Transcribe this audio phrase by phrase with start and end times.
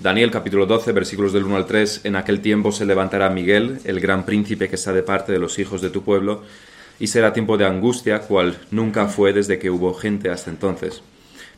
[0.00, 3.98] Daniel capítulo 12 versículos del 1 al 3, en aquel tiempo se levantará Miguel, el
[3.98, 6.44] gran príncipe que está de parte de los hijos de tu pueblo,
[7.00, 11.02] y será tiempo de angustia, cual nunca fue desde que hubo gente hasta entonces.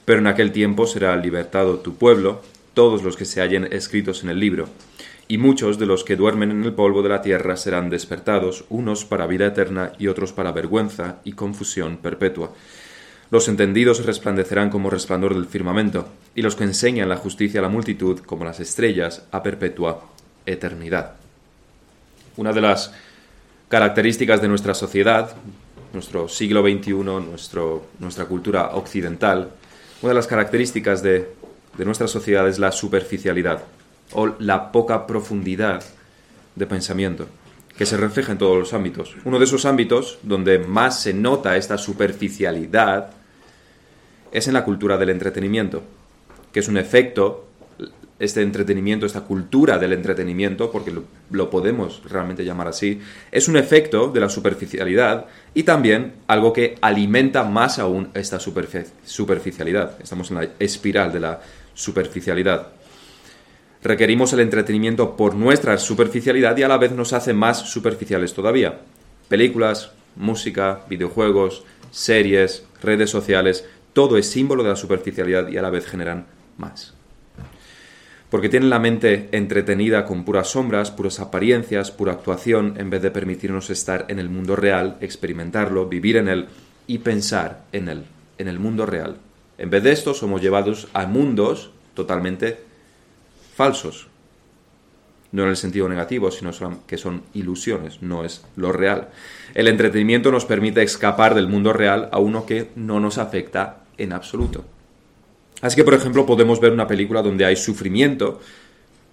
[0.07, 2.41] Pero en aquel tiempo será libertado tu pueblo,
[2.73, 4.71] todos los que se hallen escritos en el libro,
[5.29, 9.05] y muchos de los que duermen en el polvo de la tierra serán despertados, unos
[9.05, 12.55] para vida eterna y otros para vergüenza y confusión perpetua.
[13.31, 17.69] Los entendidos resplandecerán como resplandor del firmamento, y los que enseñan la justicia a la
[17.69, 20.05] multitud como las estrellas a perpetua
[20.47, 21.13] eternidad.
[22.37, 22.93] Una de las
[23.69, 25.37] características de nuestra sociedad,
[25.93, 26.93] nuestro siglo XXI,
[28.01, 29.51] nuestra cultura occidental,
[30.03, 31.29] una de las características de,
[31.79, 33.63] de nuestra sociedad es la superficialidad
[34.13, 35.85] o la poca profundidad
[36.57, 37.27] de pensamiento
[37.79, 39.15] que se refleja en todos los ámbitos.
[39.25, 43.20] Uno de esos ámbitos donde más se nota esta superficialidad
[44.33, 45.83] es en la cultura del entretenimiento,
[46.53, 47.47] que es un efecto,
[48.19, 50.93] este entretenimiento, esta cultura del entretenimiento, porque
[51.31, 53.01] lo, podemos realmente llamar así,
[53.33, 59.97] es un efecto de la superficialidad y también algo que alimenta más aún esta superficialidad.
[60.03, 61.41] Estamos en la espiral de la
[61.73, 62.69] superficialidad.
[63.83, 68.81] Requerimos el entretenimiento por nuestra superficialidad y a la vez nos hace más superficiales todavía.
[69.29, 75.71] Películas, música, videojuegos, series, redes sociales, todo es símbolo de la superficialidad y a la
[75.71, 76.95] vez generan más.
[78.31, 83.11] Porque tienen la mente entretenida con puras sombras, puras apariencias, pura actuación, en vez de
[83.11, 86.47] permitirnos estar en el mundo real, experimentarlo, vivir en él
[86.87, 88.05] y pensar en él,
[88.39, 89.17] en el mundo real.
[89.59, 92.61] En vez de esto, somos llevados a mundos totalmente
[93.57, 94.10] falsos.
[95.33, 96.51] No en el sentido negativo, sino
[96.87, 99.11] que son ilusiones, no es lo real.
[99.55, 104.13] El entretenimiento nos permite escapar del mundo real a uno que no nos afecta en
[104.13, 104.65] absoluto.
[105.61, 108.41] Así que, por ejemplo, podemos ver una película donde hay sufrimiento,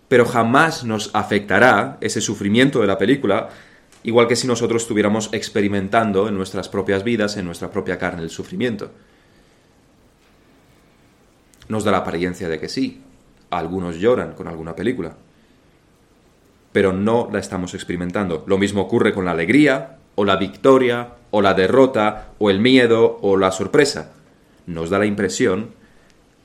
[0.07, 3.49] pero jamás nos afectará ese sufrimiento de la película,
[4.03, 8.29] igual que si nosotros estuviéramos experimentando en nuestras propias vidas, en nuestra propia carne, el
[8.29, 8.91] sufrimiento.
[11.67, 13.01] Nos da la apariencia de que sí,
[13.49, 15.17] algunos lloran con alguna película,
[16.71, 18.43] pero no la estamos experimentando.
[18.47, 23.19] Lo mismo ocurre con la alegría, o la victoria, o la derrota, o el miedo,
[23.21, 24.13] o la sorpresa
[24.67, 25.71] nos da la impresión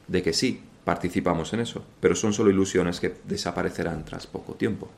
[0.08, 4.90] de que sí, participamos en eso, pero son solo ilusiones que desaparecerán tras poco tiempo.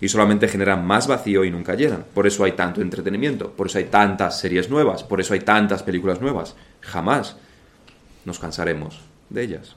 [0.00, 2.04] Y solamente generan más vacío y nunca llenan.
[2.12, 5.84] Por eso hay tanto entretenimiento, por eso hay tantas series nuevas, por eso hay tantas
[5.84, 6.56] películas nuevas.
[6.80, 7.36] Jamás
[8.24, 9.00] nos cansaremos
[9.30, 9.76] de ellas.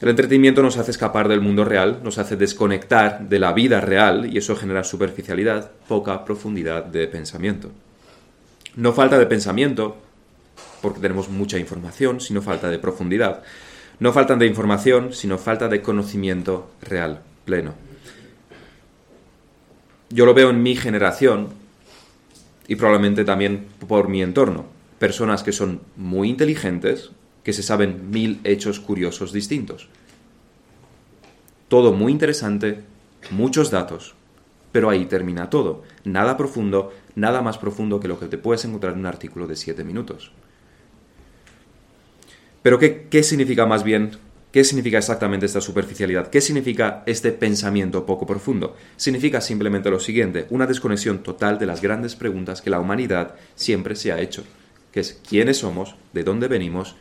[0.00, 4.32] El entretenimiento nos hace escapar del mundo real, nos hace desconectar de la vida real
[4.32, 7.70] y eso genera superficialidad, poca profundidad de pensamiento.
[8.76, 9.98] No falta de pensamiento,
[10.80, 13.42] porque tenemos mucha información, sino falta de profundidad.
[13.98, 17.74] No faltan de información, sino falta de conocimiento real, pleno.
[20.08, 21.48] Yo lo veo en mi generación
[22.66, 24.64] y probablemente también por mi entorno.
[24.98, 27.10] Personas que son muy inteligentes,
[27.42, 29.88] que se saben mil hechos curiosos distintos.
[31.68, 32.80] Todo muy interesante,
[33.30, 34.14] muchos datos,
[34.72, 35.82] pero ahí termina todo.
[36.04, 39.56] Nada profundo, nada más profundo que lo que te puedes encontrar en un artículo de
[39.56, 40.32] siete minutos.
[42.62, 44.10] Pero ¿qué, ¿qué significa más bien?
[44.52, 46.28] ¿Qué significa exactamente esta superficialidad?
[46.28, 48.76] ¿Qué significa este pensamiento poco profundo?
[48.96, 53.94] Significa simplemente lo siguiente, una desconexión total de las grandes preguntas que la humanidad siempre
[53.94, 54.42] se ha hecho,
[54.90, 56.96] que es quiénes somos, de dónde venimos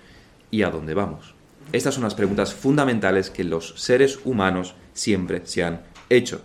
[0.52, 1.34] y a dónde vamos.
[1.72, 6.42] Estas son las preguntas fundamentales que los seres humanos siempre se han hecho.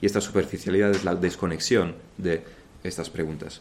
[0.00, 2.44] Y esta superficialidad es la desconexión de
[2.82, 3.60] estas preguntas.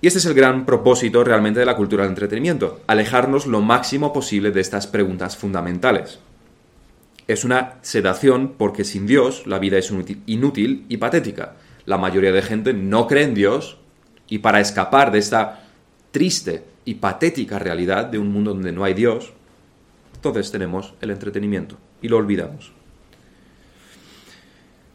[0.00, 4.12] Y este es el gran propósito realmente de la cultura del entretenimiento, alejarnos lo máximo
[4.12, 6.18] posible de estas preguntas fundamentales.
[7.28, 9.92] Es una sedación porque sin Dios la vida es
[10.26, 11.54] inútil y patética.
[11.86, 13.78] La mayoría de gente no cree en Dios
[14.28, 15.64] y para escapar de esta
[16.10, 19.32] triste y patética realidad de un mundo donde no hay Dios,
[20.14, 22.72] entonces tenemos el entretenimiento y lo olvidamos.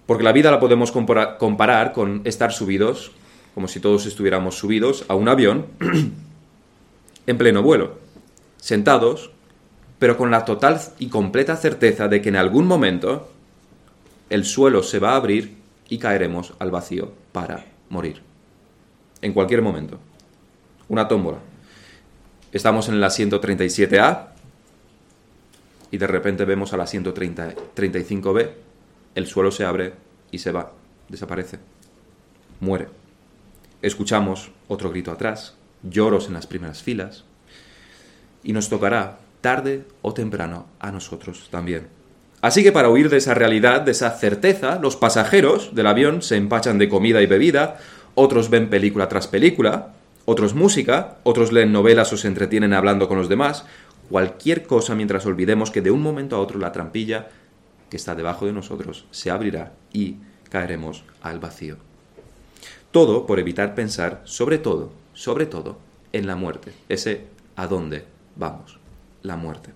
[0.05, 3.11] Porque la vida la podemos comparar con estar subidos
[3.57, 5.65] como si todos estuviéramos subidos a un avión
[7.25, 7.97] en pleno vuelo,
[8.57, 9.31] sentados,
[9.97, 13.31] pero con la total y completa certeza de que en algún momento
[14.29, 15.57] el suelo se va a abrir
[15.89, 18.21] y caeremos al vacío para morir.
[19.23, 19.97] En cualquier momento.
[20.87, 21.39] Una tómbola.
[22.51, 24.27] Estamos en el asiento 37A
[25.91, 28.49] y de repente vemos al asiento 35B.
[29.15, 29.93] El suelo se abre
[30.31, 30.71] y se va.
[31.09, 31.59] Desaparece.
[32.59, 32.87] Muere.
[33.81, 37.25] Escuchamos otro grito atrás, lloros en las primeras filas,
[38.43, 41.87] y nos tocará, tarde o temprano, a nosotros también.
[42.41, 46.37] Así que para huir de esa realidad, de esa certeza, los pasajeros del avión se
[46.37, 47.77] empachan de comida y bebida,
[48.15, 49.93] otros ven película tras película,
[50.29, 53.63] otros música, otros leen novelas o se entretienen hablando con los demás,
[54.09, 57.29] cualquier cosa mientras olvidemos que de un momento a otro la trampilla
[57.89, 60.17] que está debajo de nosotros se abrirá y
[60.49, 61.77] caeremos al vacío.
[62.91, 65.77] Todo por evitar pensar, sobre todo, sobre todo,
[66.11, 68.03] en la muerte, ese a dónde
[68.35, 68.79] vamos,
[69.23, 69.69] la muerte.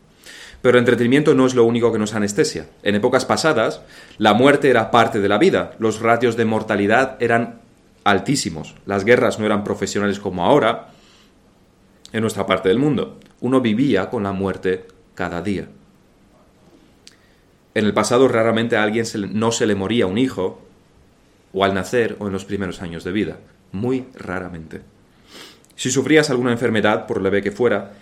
[0.62, 2.68] Pero el entretenimiento no es lo único que nos anestesia.
[2.84, 3.84] En épocas pasadas,
[4.18, 7.61] la muerte era parte de la vida, los ratios de mortalidad eran
[8.04, 10.90] altísimos, las guerras no eran profesionales como ahora
[12.12, 13.20] en nuestra parte del mundo.
[13.40, 15.68] Uno vivía con la muerte cada día.
[17.74, 20.62] En el pasado raramente a alguien no se le moría un hijo,
[21.54, 23.38] o al nacer o en los primeros años de vida,
[23.72, 24.82] muy raramente.
[25.76, 27.94] Si sufrías alguna enfermedad, por leve que fuera,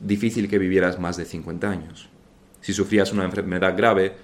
[0.00, 2.08] difícil que vivieras más de 50 años.
[2.60, 4.14] Si sufrías una enfermedad grave,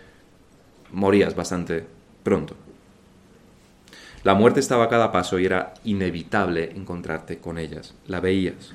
[0.92, 1.86] morías bastante
[2.22, 2.56] pronto.
[4.26, 7.94] La muerte estaba a cada paso y era inevitable encontrarte con ellas.
[8.08, 8.74] La veías.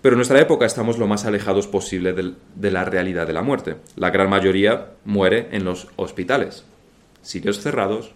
[0.00, 3.76] Pero en nuestra época estamos lo más alejados posible de la realidad de la muerte.
[3.94, 6.64] La gran mayoría muere en los hospitales.
[7.20, 8.10] Sitios cerrados,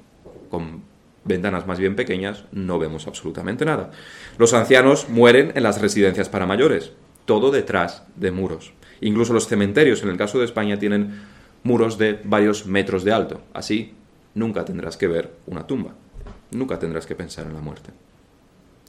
[0.51, 0.83] con
[1.23, 3.93] ventanas más bien pequeñas, no vemos absolutamente nada.
[4.37, 6.91] Los ancianos mueren en las residencias para mayores,
[7.27, 8.73] todo detrás de muros.
[9.01, 11.27] Incluso los cementerios, en el caso de España, tienen
[11.63, 13.43] muros de varios metros de alto.
[13.55, 13.95] Así,
[14.35, 15.95] nunca tendrás que ver una tumba.
[16.51, 17.91] Nunca tendrás que pensar en la muerte.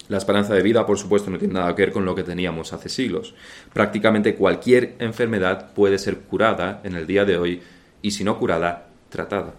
[0.10, 2.72] La esperanza de vida, por supuesto, no tiene nada que ver con lo que teníamos
[2.72, 3.36] hace siglos.
[3.74, 7.62] Prácticamente cualquier enfermedad puede ser curada en el día de hoy
[8.02, 9.54] y si no curada, tratada.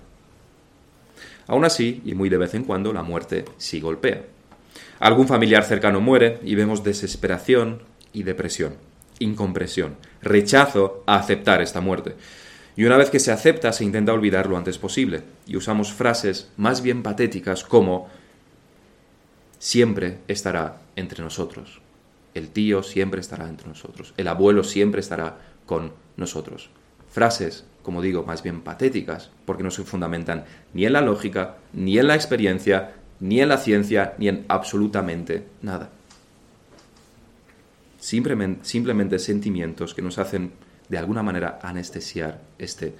[1.47, 4.23] Aún así, y muy de vez en cuando, la muerte sí golpea.
[5.01, 8.75] Algún familiar cercano muere y vemos desesperación y depresión,
[9.19, 12.15] incompresión, rechazo a aceptar esta muerte.
[12.79, 15.25] Y una vez que se acepta, se intenta olvidar lo antes posible.
[15.49, 18.09] Y usamos frases más bien patéticas como
[19.59, 21.81] siempre estará entre nosotros.
[22.35, 24.15] El tío siempre estará entre nosotros.
[24.17, 26.71] El abuelo siempre estará con nosotros.
[27.11, 31.99] Frases, como digo, más bien patéticas, porque no se fundamentan ni en la lógica, ni
[31.99, 35.91] en la experiencia, ni en la ciencia, ni en absolutamente nada.
[37.99, 40.53] Simplemente, simplemente sentimientos que nos hacen
[40.89, 42.95] de alguna manera anestesiar este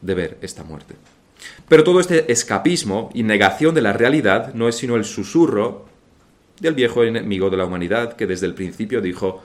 [0.00, 0.94] de ver esta muerte.
[1.68, 5.86] Pero todo este escapismo y negación de la realidad no es sino el susurro
[6.60, 9.42] del viejo enemigo de la humanidad que desde el principio dijo,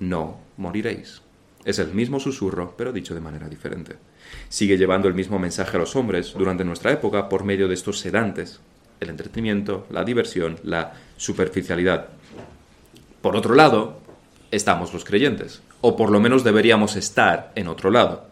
[0.00, 1.22] no moriréis.
[1.64, 3.96] Es el mismo susurro, pero dicho de manera diferente.
[4.48, 8.00] Sigue llevando el mismo mensaje a los hombres durante nuestra época por medio de estos
[8.00, 8.60] sedantes,
[8.98, 12.08] el entretenimiento, la diversión, la superficialidad.
[13.20, 14.00] Por otro lado,
[14.50, 18.26] estamos los creyentes, o por lo menos deberíamos estar en otro lado.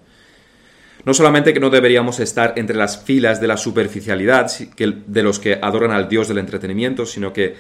[1.05, 5.58] No solamente que no deberíamos estar entre las filas de la superficialidad de los que
[5.61, 7.56] adoran al Dios del entretenimiento, sino que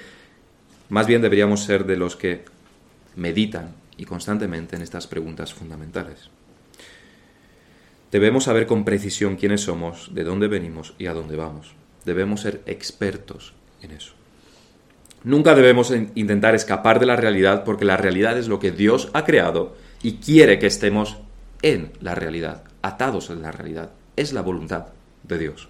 [0.88, 2.44] más bien deberíamos ser de los que
[3.16, 6.30] meditan y constantemente en estas preguntas fundamentales.
[8.10, 11.74] Debemos saber con precisión quiénes somos, de dónde venimos y a dónde vamos.
[12.04, 14.19] Debemos ser expertos en eso.
[15.22, 19.24] Nunca debemos intentar escapar de la realidad porque la realidad es lo que Dios ha
[19.24, 21.18] creado y quiere que estemos
[21.62, 23.90] en la realidad atados en la realidad.
[24.16, 24.86] Es la voluntad
[25.22, 25.68] de Dios.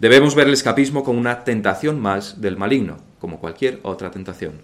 [0.00, 4.60] Debemos ver el escapismo como una tentación más del maligno, como cualquier otra tentación.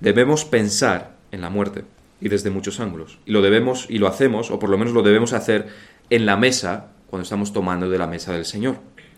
[0.00, 1.84] Debemos pensar en la muerte
[2.20, 3.18] y desde muchos ángulos.
[3.26, 5.68] Y lo debemos y lo hacemos, o por lo menos lo debemos hacer
[6.10, 8.76] en la mesa cuando estamos tomando de la mesa del Señor.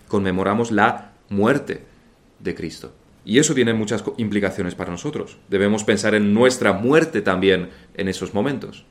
[0.09, 1.85] Conmemoramos la muerte
[2.40, 2.92] de Cristo.
[3.25, 5.37] Y eso tiene muchas implicaciones para nosotros.
[5.49, 8.85] Debemos pensar en nuestra muerte también en esos momentos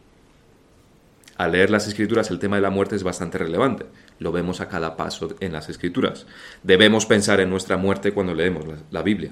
[1.39, 3.85] al leer las escrituras el tema de la muerte es bastante relevante.
[4.19, 6.27] Lo vemos a cada paso en las escrituras.
[6.63, 9.31] Debemos pensar en nuestra muerte cuando leemos la, Biblia.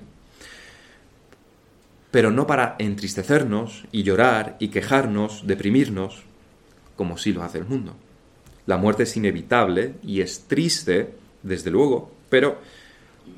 [2.10, 6.24] Pero no para entristecernos y llorar y quejarnos, deprimirnos,
[6.96, 7.94] como sí lo hace el mundo.
[8.68, 12.62] La muerte es inevitable y es triste, desde luego, pero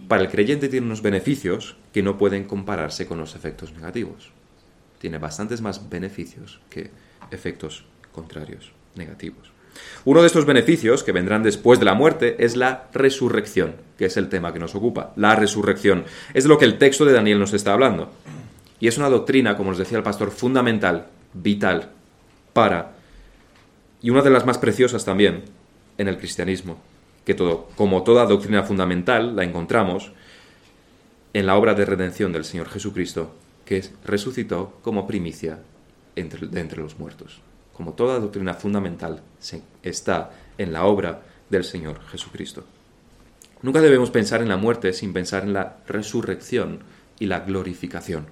[0.07, 4.31] para el creyente tiene unos beneficios que no pueden compararse con los efectos negativos.
[4.99, 6.91] Tiene bastantes más beneficios que
[7.31, 9.51] efectos contrarios, negativos.
[10.05, 14.17] Uno de estos beneficios que vendrán después de la muerte es la resurrección, que es
[14.17, 15.13] el tema que nos ocupa.
[15.15, 18.11] La resurrección es de lo que el texto de Daniel nos está hablando.
[18.79, 21.91] Y es una doctrina, como nos decía el pastor, fundamental, vital,
[22.53, 22.93] para,
[24.01, 25.43] y una de las más preciosas también
[25.97, 26.79] en el cristianismo,
[27.33, 30.11] todo, como toda doctrina fundamental la encontramos
[31.33, 35.59] en la obra de redención del Señor Jesucristo, que resucitó como primicia
[36.15, 37.41] de entre los muertos
[37.79, 39.21] como toda doctrina fundamental,
[39.83, 42.65] está en la obra del Señor Jesucristo.
[43.61, 46.79] Nunca debemos pensar en la muerte sin pensar en la resurrección
[47.19, 48.25] y la glorificación.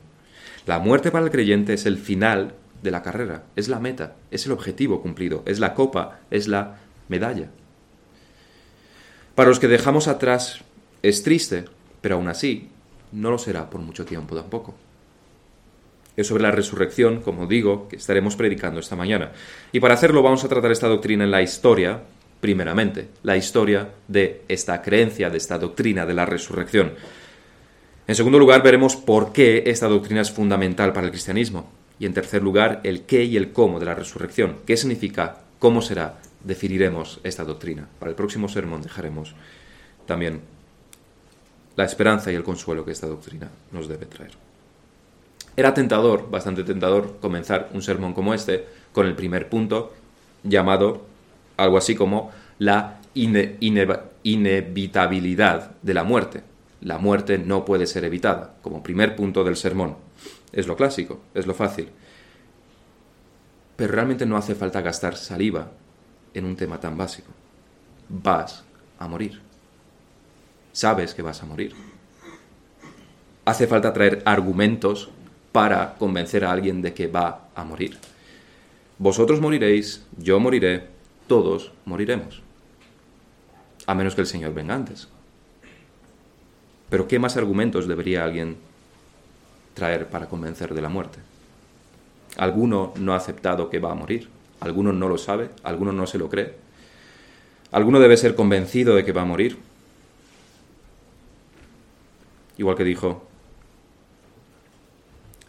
[0.66, 4.46] La muerte para el creyente es el final de la carrera, es la meta, es
[4.48, 7.48] el objetivo cumplido, es la copa, es la medalla.
[9.38, 10.62] Para los que dejamos atrás
[11.04, 11.66] es triste,
[12.02, 12.70] pero aún así
[13.12, 14.74] no lo será por mucho tiempo tampoco.
[16.16, 19.34] Es sobre la resurrección, como digo, que estaremos predicando esta mañana.
[19.72, 22.02] Y para hacerlo vamos a tratar esta doctrina en la historia,
[22.42, 26.94] primeramente, la historia de esta creencia, de esta doctrina de la resurrección.
[28.08, 31.72] En segundo lugar, veremos por qué esta doctrina es fundamental para el cristianismo.
[32.00, 34.56] Y en tercer lugar, el qué y el cómo de la resurrección.
[34.66, 35.44] ¿Qué significa?
[35.60, 36.16] ¿Cómo será?
[36.48, 37.90] Definiremos esta doctrina.
[38.00, 39.36] Para el próximo sermón dejaremos
[40.06, 40.40] también
[41.76, 44.32] la esperanza y el consuelo que esta doctrina nos debe traer.
[45.58, 49.92] Era tentador, bastante tentador, comenzar un sermón como este con el primer punto
[50.42, 51.02] llamado
[51.58, 56.44] algo así como la inevitabilidad de la muerte.
[56.80, 59.98] La muerte no puede ser evitada, como primer punto del sermón.
[60.54, 61.90] Es lo clásico, es lo fácil.
[63.76, 65.72] Pero realmente no hace falta gastar saliva
[66.40, 67.32] en un tema tan básico.
[68.10, 68.64] Vas
[69.00, 69.42] a morir.
[70.72, 71.74] Sabes que vas a morir.
[73.46, 75.10] Hace falta traer argumentos
[75.52, 77.98] para convencer a alguien de que va a morir.
[79.00, 80.88] Vosotros moriréis, yo moriré,
[81.28, 82.42] todos moriremos.
[83.86, 85.08] A menos que el Señor venga antes.
[86.90, 88.58] Pero ¿qué más argumentos debería alguien
[89.78, 91.20] traer para convencer de la muerte.
[92.36, 94.28] Alguno no ha aceptado que va a morir,
[94.60, 96.56] alguno no lo sabe, alguno no se lo cree,
[97.72, 99.58] alguno debe ser convencido de que va a morir.
[102.58, 103.28] Igual que dijo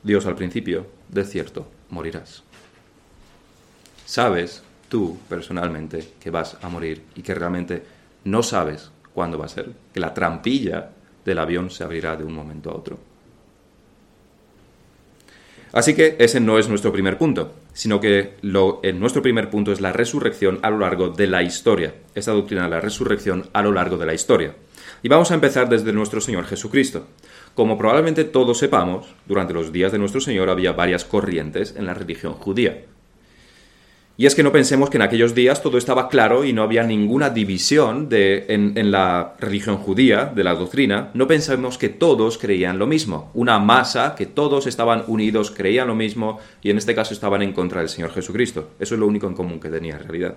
[0.02, 2.42] Dios al principio, de cierto, morirás.
[4.04, 7.82] Sabes tú personalmente que vas a morir y que realmente
[8.24, 10.90] no sabes cuándo va a ser, que la trampilla
[11.24, 12.98] del avión se abrirá de un momento a otro.
[15.72, 19.80] Así que ese no es nuestro primer punto, sino que lo, nuestro primer punto es
[19.80, 23.72] la resurrección a lo largo de la historia, esta doctrina de la resurrección a lo
[23.72, 24.54] largo de la historia.
[25.02, 27.06] Y vamos a empezar desde nuestro Señor Jesucristo.
[27.54, 31.94] Como probablemente todos sepamos, durante los días de nuestro Señor había varias corrientes en la
[31.94, 32.84] religión judía.
[34.20, 36.82] Y es que no pensemos que en aquellos días todo estaba claro y no había
[36.82, 41.10] ninguna división de, en, la religión judía, de la doctrina.
[41.14, 43.30] No pensemos que todos creían lo mismo.
[43.34, 47.52] Una masa que todos estaban unidos, creían lo mismo y en este caso estaban en
[47.52, 48.70] contra del Señor Jesucristo.
[48.80, 50.36] Eso es lo único en común que tenía en realidad.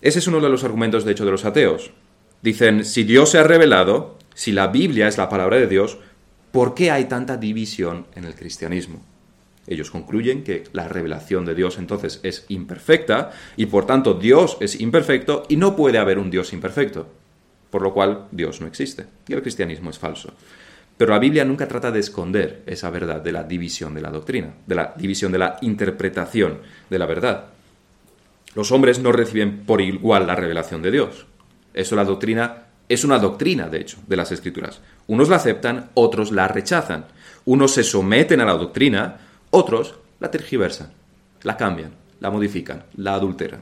[0.00, 1.90] Ese es uno de los argumentos, de hecho, de los ateos.
[2.40, 5.98] Dicen, si Dios se ha revelado, si la Biblia es la palabra de Dios,
[6.52, 9.02] ¿por qué hay tanta división en el cristianismo?
[9.66, 14.80] Ellos concluyen que la revelación de Dios entonces es imperfecta y por tanto Dios es
[14.80, 17.08] imperfecto y no puede haber un Dios imperfecto,
[17.70, 20.34] por lo cual Dios no existe y el cristianismo es falso.
[20.96, 24.54] Pero la Biblia nunca trata de esconder esa verdad de la división de la doctrina,
[24.66, 27.46] de la división de la interpretación de la verdad.
[28.54, 31.26] Los hombres no reciben por igual la revelación de Dios.
[31.72, 34.80] Eso la doctrina es una doctrina, de hecho, de las escrituras.
[35.08, 37.06] Unos la aceptan, otros la rechazan.
[37.44, 39.18] Unos se someten a la doctrina,
[39.54, 40.92] otros la tergiversan,
[41.42, 43.60] la cambian, la modifican, la adulteran.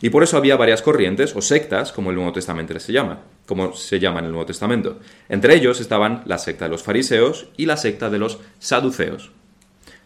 [0.00, 3.74] Y por eso había varias corrientes o sectas, como el Nuevo Testamento se llama, como
[3.74, 5.00] se llama en el Nuevo Testamento.
[5.28, 9.32] Entre ellos estaban la secta de los fariseos y la secta de los saduceos.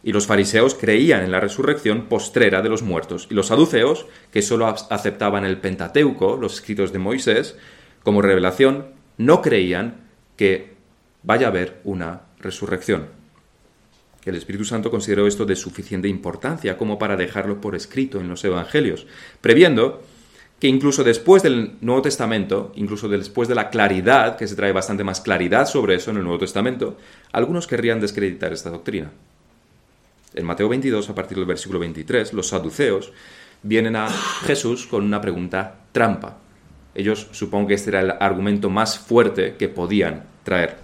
[0.03, 4.43] Y los fariseos creían en la resurrección postrera de los muertos, y los saduceos, que
[4.43, 7.57] solo aceptaban el Pentateuco, los escritos de Moisés,
[8.03, 8.87] como revelación,
[9.19, 10.75] no creían que
[11.23, 13.24] vaya a haber una resurrección
[14.25, 18.29] que el Espíritu Santo consideró esto de suficiente importancia como para dejarlo por escrito en
[18.29, 19.07] los Evangelios,
[19.43, 20.03] previendo
[20.59, 25.05] que incluso después del Nuevo Testamento, incluso después de la claridad, que se trae bastante
[25.05, 26.97] más claridad sobre eso en el Nuevo Testamento,
[27.33, 29.11] algunos querrían descreditar esta doctrina.
[30.33, 33.13] En Mateo 22, a partir del versículo 23, los saduceos
[33.63, 36.39] vienen a Jesús con una pregunta trampa.
[36.95, 40.84] Ellos supongo que este era el argumento más fuerte que podían traer.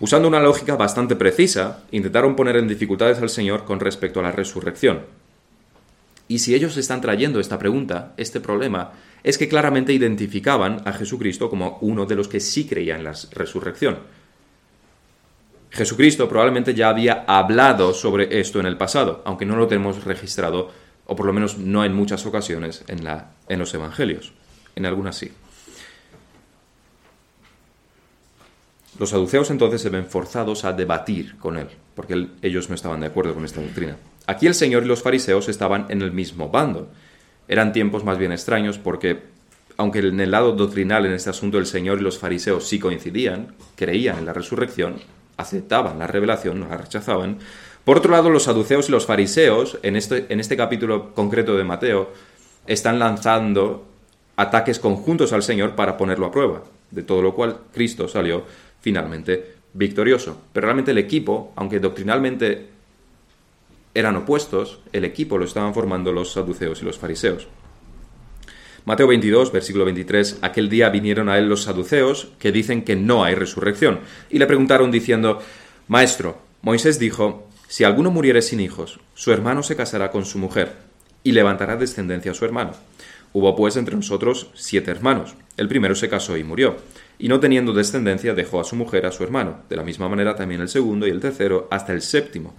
[0.00, 4.32] Usando una lógica bastante precisa, intentaron poner en dificultades al Señor con respecto a la
[4.32, 5.02] resurrección.
[6.26, 11.48] Y si ellos están trayendo esta pregunta, este problema, es que claramente identificaban a Jesucristo
[11.48, 13.98] como uno de los que sí creían en la resurrección.
[15.70, 20.70] Jesucristo probablemente ya había hablado sobre esto en el pasado, aunque no lo tenemos registrado,
[21.06, 24.32] o por lo menos no en muchas ocasiones en, la, en los evangelios.
[24.76, 25.32] En algunas sí.
[28.98, 31.68] Los saduceos entonces se ven forzados a debatir con él.
[31.94, 33.96] porque ellos no estaban de acuerdo con esta doctrina.
[34.26, 36.88] Aquí el Señor y los fariseos estaban en el mismo bando.
[37.46, 39.22] Eran tiempos más bien extraños porque,
[39.76, 43.54] aunque en el lado doctrinal en este asunto el Señor y los fariseos sí coincidían,
[43.76, 44.96] creían en la resurrección,
[45.36, 47.38] aceptaban la revelación, no la rechazaban,
[47.84, 51.64] por otro lado los saduceos y los fariseos, en este, en este capítulo concreto de
[51.64, 52.10] Mateo,
[52.66, 53.84] están lanzando
[54.36, 58.44] ataques conjuntos al Señor para ponerlo a prueba, de todo lo cual Cristo salió
[58.84, 60.42] finalmente victorioso.
[60.52, 62.66] Pero realmente el equipo, aunque doctrinalmente
[63.94, 67.48] eran opuestos, el equipo lo estaban formando los saduceos y los fariseos.
[68.84, 73.24] Mateo 22, versículo 23, aquel día vinieron a él los saduceos que dicen que no
[73.24, 75.40] hay resurrección y le preguntaron diciendo,
[75.88, 80.72] Maestro, Moisés dijo, si alguno muriere sin hijos, su hermano se casará con su mujer
[81.22, 82.72] y levantará descendencia a su hermano.
[83.32, 85.34] Hubo pues entre nosotros siete hermanos.
[85.56, 86.76] El primero se casó y murió,
[87.18, 89.60] y no teniendo descendencia dejó a su mujer a su hermano.
[89.68, 92.54] De la misma manera también el segundo y el tercero hasta el séptimo.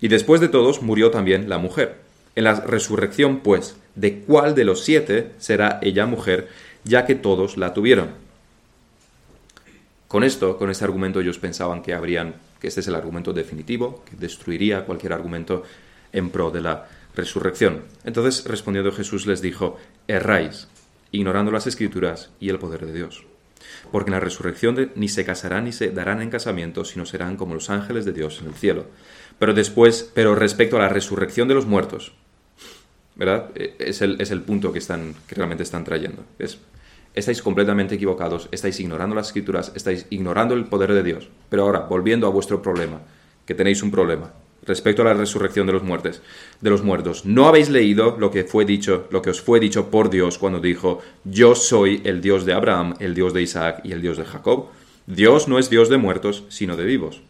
[0.00, 1.96] Y después de todos murió también la mujer.
[2.34, 6.48] En la resurrección, pues, ¿de cuál de los siete será ella mujer,
[6.84, 8.10] ya que todos la tuvieron?
[10.08, 14.02] Con esto, con este argumento, ellos pensaban que habrían, que este es el argumento definitivo,
[14.08, 15.62] que destruiría cualquier argumento
[16.12, 17.82] en pro de la resurrección.
[18.04, 20.66] Entonces, respondiendo Jesús, les dijo, erráis,
[21.12, 23.24] ignorando las escrituras y el poder de Dios.
[23.90, 27.54] Porque en la resurrección ni se casarán ni se darán en casamiento, sino serán como
[27.54, 28.86] los ángeles de Dios en el cielo.
[29.38, 32.12] Pero después, pero respecto a la resurrección de los muertos,
[33.16, 33.50] ¿verdad?
[33.54, 36.24] E, es el, es el punto que, están, que realmente están trayendo.
[36.38, 36.58] Es,
[37.14, 41.28] estáis completamente equivocados, estáis ignorando las escrituras, estáis ignorando el poder de Dios.
[41.48, 43.00] Pero ahora, volviendo a vuestro problema,
[43.46, 44.32] que tenéis un problema
[44.70, 46.22] respecto a la resurrección de los muertos,
[46.60, 47.26] de los muertos.
[47.26, 50.60] ¿No habéis leído lo que fue dicho, lo que os fue dicho por Dios cuando
[50.60, 54.24] dijo, "Yo soy el Dios de Abraham, el Dios de Isaac y el Dios de
[54.24, 54.68] Jacob"?
[55.06, 57.20] Dios no es Dios de muertos, sino de vivos.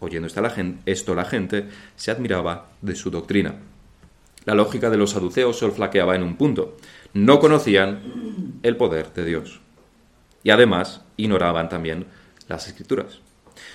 [0.00, 3.54] Oyendo esto la, gente, se admiraba de su doctrina.
[4.44, 6.76] La lógica de los saduceos solo flaqueaba en un punto.
[7.14, 8.00] No conocían
[8.62, 9.60] el poder de Dios.
[10.42, 12.06] Y además ignoraban también
[12.48, 13.20] las escrituras.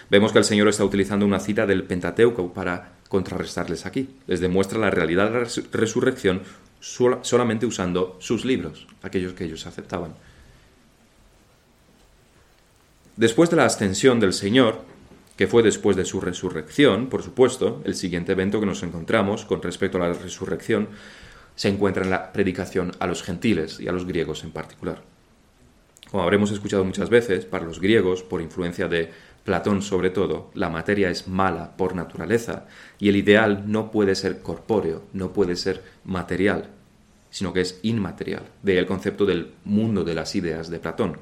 [0.10, 4.10] Vemos que el Señor está utilizando una cita del Pentateuco para contrarrestarles aquí.
[4.28, 6.42] Les demuestra la realidad de la resurrección
[6.80, 10.14] solamente usando sus libros, aquellos que ellos aceptaban.
[13.18, 14.82] Después de la ascensión del Señor,
[15.36, 19.62] que fue después de su resurrección, por supuesto, el siguiente evento que nos encontramos con
[19.62, 20.88] respecto a la resurrección
[21.56, 25.02] se encuentra en la predicación a los gentiles y a los griegos en particular.
[26.12, 29.12] Como habremos escuchado muchas veces, para los griegos, por influencia de
[29.48, 32.66] Platón sobre todo, la materia es mala por naturaleza
[33.00, 36.66] y el ideal no puede ser corpóreo, no puede ser material,
[37.30, 38.44] sino que es inmaterial.
[38.62, 41.18] De el concepto del mundo de las ideas de Platón.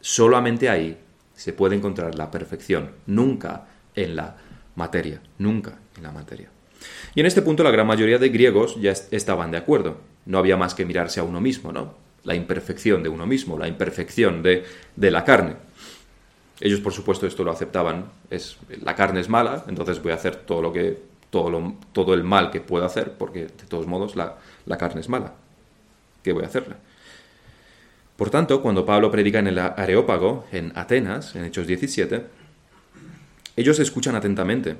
[0.00, 0.96] Solamente ahí
[1.34, 4.34] se puede encontrar la perfección, nunca en la
[4.74, 6.48] materia, nunca en la materia.
[7.14, 9.98] Y en este punto la gran mayoría de griegos ya estaban de acuerdo.
[10.24, 11.96] No había más que mirarse a uno mismo, ¿no?
[12.24, 14.64] La imperfección de uno mismo, la imperfección de,
[14.96, 15.56] de la carne.
[16.64, 18.04] Ellos, por supuesto, esto lo aceptaban.
[18.30, 20.96] Es, la carne es mala, entonces voy a hacer todo, lo que,
[21.28, 25.00] todo, lo, todo el mal que puedo hacer, porque de todos modos la, la carne
[25.00, 25.32] es mala.
[26.22, 26.76] ¿Qué voy a hacerle?
[28.16, 32.24] Por tanto, cuando Pablo predica en el Areópago, en Atenas, en Hechos 17,
[33.56, 34.76] ellos escuchan atentamente,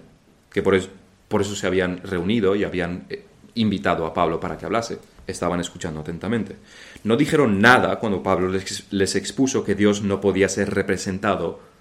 [0.53, 0.79] que por,
[1.27, 5.01] por eso se habían reunido y habían eh, invitado a Pablo para que hablase.
[5.27, 6.59] Estaban escuchando atentamente.
[7.03, 11.72] No dijeron nada cuando Pablo les, les expuso que Dios no podía ser representado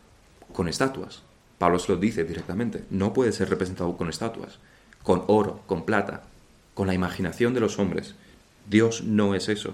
[0.61, 1.23] con estatuas.
[1.57, 2.83] Pablo se lo dice directamente.
[2.91, 4.59] No puede ser representado con estatuas,
[5.01, 6.21] con oro, con plata,
[6.75, 8.13] con la imaginación de los hombres.
[8.69, 9.73] Dios no es eso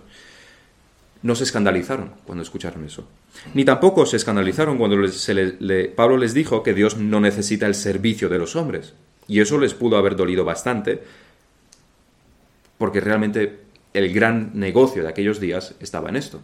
[1.23, 3.05] no se escandalizaron cuando escucharon eso.
[3.53, 4.97] Ni tampoco se escandalizaron cuando
[5.95, 8.93] Pablo les dijo que Dios no necesita el servicio de los hombres.
[9.27, 11.03] Y eso les pudo haber dolido bastante,
[12.77, 13.59] porque realmente
[13.93, 16.41] el gran negocio de aquellos días estaba en esto.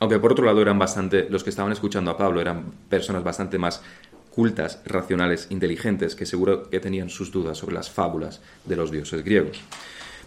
[0.00, 3.58] Aunque por otro lado eran bastante, los que estaban escuchando a Pablo eran personas bastante
[3.58, 3.82] más
[4.30, 9.24] cultas, racionales, inteligentes, que seguro que tenían sus dudas sobre las fábulas de los dioses
[9.24, 9.60] griegos.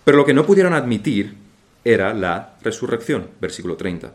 [0.04, 1.36] Pero lo que no pudieron admitir
[1.86, 4.12] era la resurrección, versículo 30.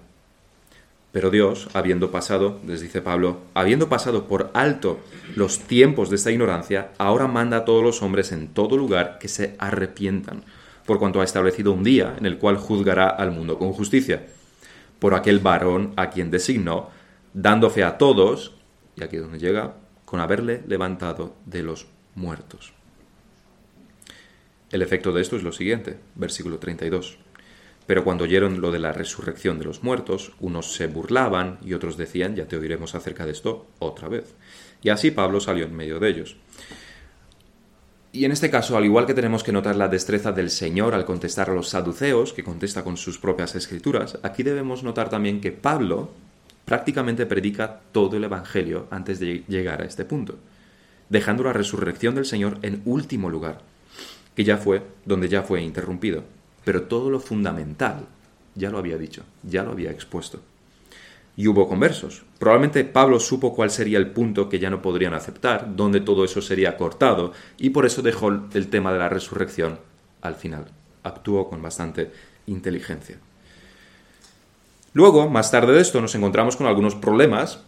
[1.13, 5.01] Pero Dios, habiendo pasado, les dice Pablo, habiendo pasado por alto
[5.35, 9.29] los tiempos de esta ignorancia, ahora manda a todos los hombres en todo lugar que
[9.29, 10.45] se arrepientan,
[10.85, 14.27] por cuanto ha establecido un día en el cual juzgará al mundo con justicia,
[15.07, 16.91] por aquel varón a quien designó,
[17.33, 18.57] dando fe a todos,
[18.97, 22.73] y aquí es donde llega, con haberle levantado de los muertos.
[24.73, 27.19] El efecto de esto es lo siguiente, versículo 32.
[27.87, 31.97] Pero cuando oyeron lo de la resurrección de los muertos, unos se burlaban y otros
[31.97, 34.35] decían, ya te oiremos acerca de esto otra vez.
[34.83, 36.37] Y así Pablo salió en medio de ellos.
[38.17, 41.05] Y en este caso, al igual que tenemos que notar la destreza del Señor al
[41.05, 45.53] contestar a los saduceos, que contesta con sus propias escrituras, aquí debemos notar también que
[45.53, 46.09] Pablo
[46.65, 50.39] prácticamente predica todo el Evangelio antes de llegar a este punto,
[51.11, 53.61] dejando la resurrección del Señor en último lugar,
[54.35, 56.25] que ya fue donde ya fue interrumpido.
[56.65, 58.07] Pero todo lo fundamental
[58.55, 60.41] ya lo había dicho, ya lo había expuesto
[61.37, 62.23] y hubo conversos.
[62.39, 66.41] Probablemente Pablo supo cuál sería el punto que ya no podrían aceptar, donde todo eso
[66.41, 69.79] sería cortado, y por eso dejó el tema de la resurrección
[70.23, 70.67] al final.
[71.03, 72.11] Actuó con bastante
[72.47, 73.19] inteligencia.
[74.93, 77.61] Luego, más tarde de esto, nos encontramos con algunos problemas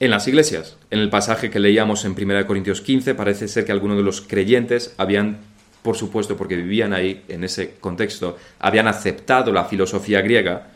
[0.00, 0.76] en las iglesias.
[0.90, 4.20] En el pasaje que leíamos en 1 Corintios 15, parece ser que algunos de los
[4.20, 5.38] creyentes habían,
[5.82, 10.68] por supuesto, porque vivían ahí, en ese contexto, habían aceptado la filosofía griega,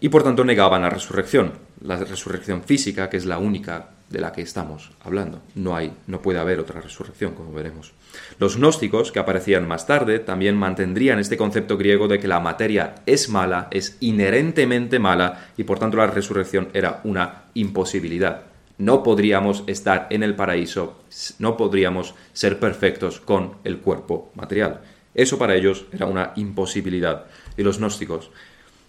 [0.00, 4.32] y por tanto negaban la resurrección, la resurrección física, que es la única de la
[4.32, 5.40] que estamos hablando.
[5.54, 7.92] No hay, no puede haber otra resurrección, como veremos.
[8.38, 12.96] Los gnósticos, que aparecían más tarde, también mantendrían este concepto griego de que la materia
[13.06, 18.42] es mala, es inherentemente mala, y por tanto la resurrección era una imposibilidad.
[18.78, 21.02] No podríamos estar en el paraíso,
[21.38, 24.80] no podríamos ser perfectos con el cuerpo material.
[25.14, 27.26] Eso para ellos era una imposibilidad.
[27.56, 28.30] Y los gnósticos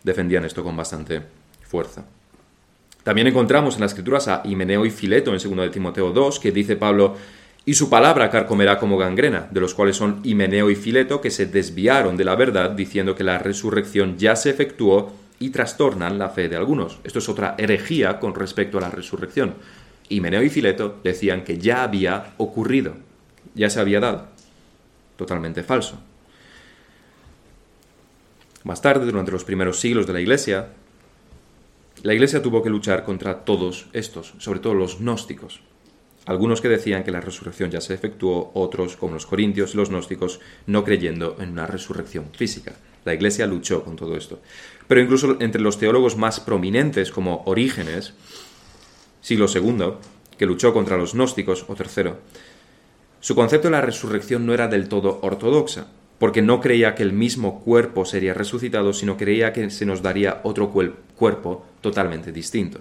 [0.04, 1.22] defendían esto con bastante
[1.64, 2.06] fuerza.
[3.04, 6.52] También encontramos en las escrituras a Himeneo y Fileto en 2 de Timoteo 2, que
[6.52, 7.16] dice Pablo,
[7.66, 11.46] y su palabra carcomerá como gangrena, de los cuales son Himeneo y Fileto, que se
[11.48, 16.50] desviaron de la verdad, diciendo que la resurrección ya se efectuó y trastornan la fe
[16.50, 17.00] de algunos.
[17.04, 19.56] Esto es otra herejía con respecto a la resurrección.
[20.10, 22.94] Himeneo y Fileto decían que ya había ocurrido,
[23.56, 24.28] ya se había dado.
[25.16, 26.00] Totalmente falso.
[28.64, 30.70] Más tarde, durante los primeros siglos de la Iglesia,
[32.04, 35.62] la Iglesia tuvo que luchar contra todos estos, sobre todo los gnósticos.
[36.26, 39.90] Algunos que decían que la resurrección ya se efectuó, otros, como los corintios y los
[39.90, 42.74] gnósticos, no creyendo en una resurrección física.
[43.06, 44.40] La Iglesia luchó con todo esto.
[44.88, 48.14] Pero incluso entre los teólogos más prominentes, como Orígenes,
[49.22, 49.94] siglo II,
[50.38, 52.20] que luchó contra los gnósticos, o tercero,
[53.20, 55.88] su concepto de la resurrección no era del todo ortodoxa
[56.22, 60.42] porque no creía que el mismo cuerpo sería resucitado, sino creía que se nos daría
[60.44, 62.80] otro cuerpo totalmente distinto.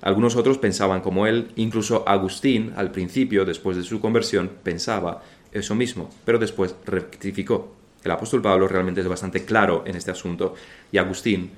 [0.00, 5.74] Algunos otros pensaban como él, incluso Agustín, al principio, después de su conversión, pensaba eso
[5.74, 7.74] mismo, pero después rectificó.
[8.04, 10.54] El apóstol Pablo realmente es bastante claro en este asunto
[10.92, 11.50] y Agustín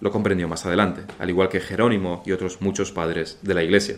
[0.00, 3.96] lo comprendió más adelante, al igual que Jerónimo y otros muchos padres de la Iglesia.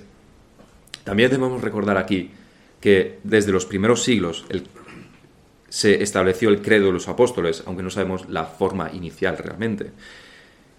[1.04, 2.30] También debemos recordar aquí
[2.80, 4.62] que desde los primeros siglos el
[5.70, 9.92] se estableció el credo de los apóstoles, aunque no sabemos la forma inicial realmente,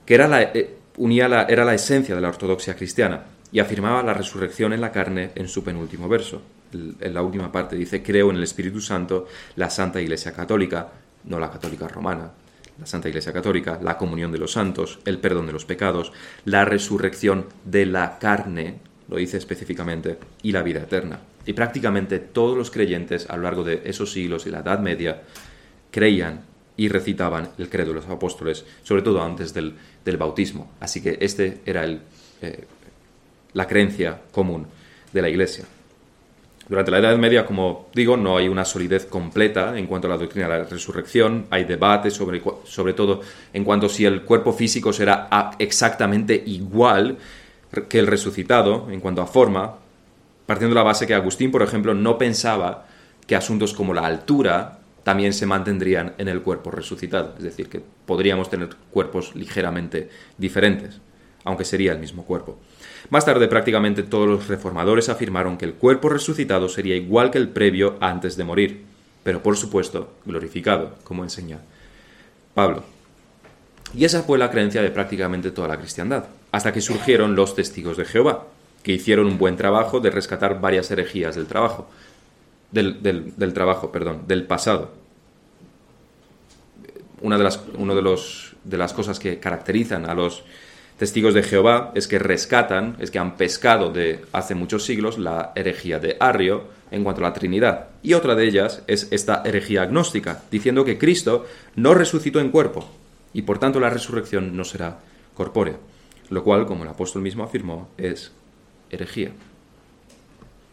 [0.06, 4.04] que era la, eh, unía la, era la esencia de la ortodoxia cristiana y afirmaba
[4.04, 6.42] la resurrección en la carne en su penúltimo verso.
[6.74, 10.90] En la última parte dice, creo en el Espíritu Santo, la Santa Iglesia Católica,
[11.26, 12.32] no la católica romana,
[12.80, 16.14] la Santa Iglesia Católica, la comunión de los santos, el perdón de los pecados,
[16.46, 21.20] la resurrección de la carne, lo dice específicamente, y la vida eterna.
[21.46, 25.22] Y prácticamente todos los creyentes a lo largo de esos siglos y la Edad Media
[25.90, 26.42] creían
[26.78, 29.76] y recitaban el credo de los apóstoles, sobre todo antes del,
[30.18, 30.72] bautismo.
[30.80, 32.02] Así que este era el,
[32.42, 32.66] eh,
[33.54, 34.66] la creencia común
[35.12, 35.66] de la Iglesia.
[36.72, 40.18] Durante la Edad Media, como digo, no hay una solidez completa en cuanto a la
[40.18, 43.20] doctrina de la resurrección, hay debate sobre, sobre todo
[43.52, 45.28] en cuanto si el cuerpo físico será
[45.60, 47.18] exactamente igual
[47.90, 49.80] que el resucitado en cuanto a forma,
[50.52, 52.86] partiendo de la base que Agustín, por ejemplo, no pensaba
[53.26, 57.82] que asuntos como la altura también se mantendrían en el cuerpo resucitado, es decir, que
[58.06, 61.00] podríamos tener cuerpos ligeramente diferentes,
[61.46, 62.60] aunque sería el mismo cuerpo.
[63.10, 67.48] Más tarde, prácticamente todos los reformadores afirmaron que el cuerpo resucitado sería igual que el
[67.48, 68.84] previo antes de morir,
[69.24, 71.60] pero por supuesto glorificado, como enseña
[72.54, 72.84] Pablo.
[73.94, 77.96] Y esa fue la creencia de prácticamente toda la cristiandad, hasta que surgieron los testigos
[77.96, 78.48] de Jehová,
[78.84, 81.88] que hicieron un buen trabajo de rescatar varias herejías del trabajo,
[82.72, 84.92] del, trabajo, perdón, del pasado.
[87.22, 90.44] Una de las, uno de, los, de las cosas que caracterizan a los
[90.98, 95.52] testigos de Jehová es que rescatan, es que han pescado de hace muchos siglos la
[95.56, 97.90] herejía de Arrio en cuanto a la Trinidad.
[98.04, 102.90] Y otra de ellas es esta herejía agnóstica, diciendo que Cristo no resucitó en cuerpo
[103.34, 105.00] y por tanto la resurrección no será
[105.34, 105.78] corpórea,
[106.30, 108.32] lo cual, como el apóstol mismo afirmó, es
[108.92, 109.32] herejía.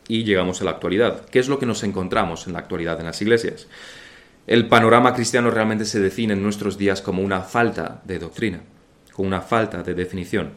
[0.08, 1.26] Y llegamos a la actualidad.
[1.26, 3.68] ¿Qué es lo que nos encontramos en la actualidad en las iglesias?
[4.46, 8.60] El panorama cristiano realmente se define en nuestros días como una falta de doctrina,
[9.12, 10.52] como una falta de definición.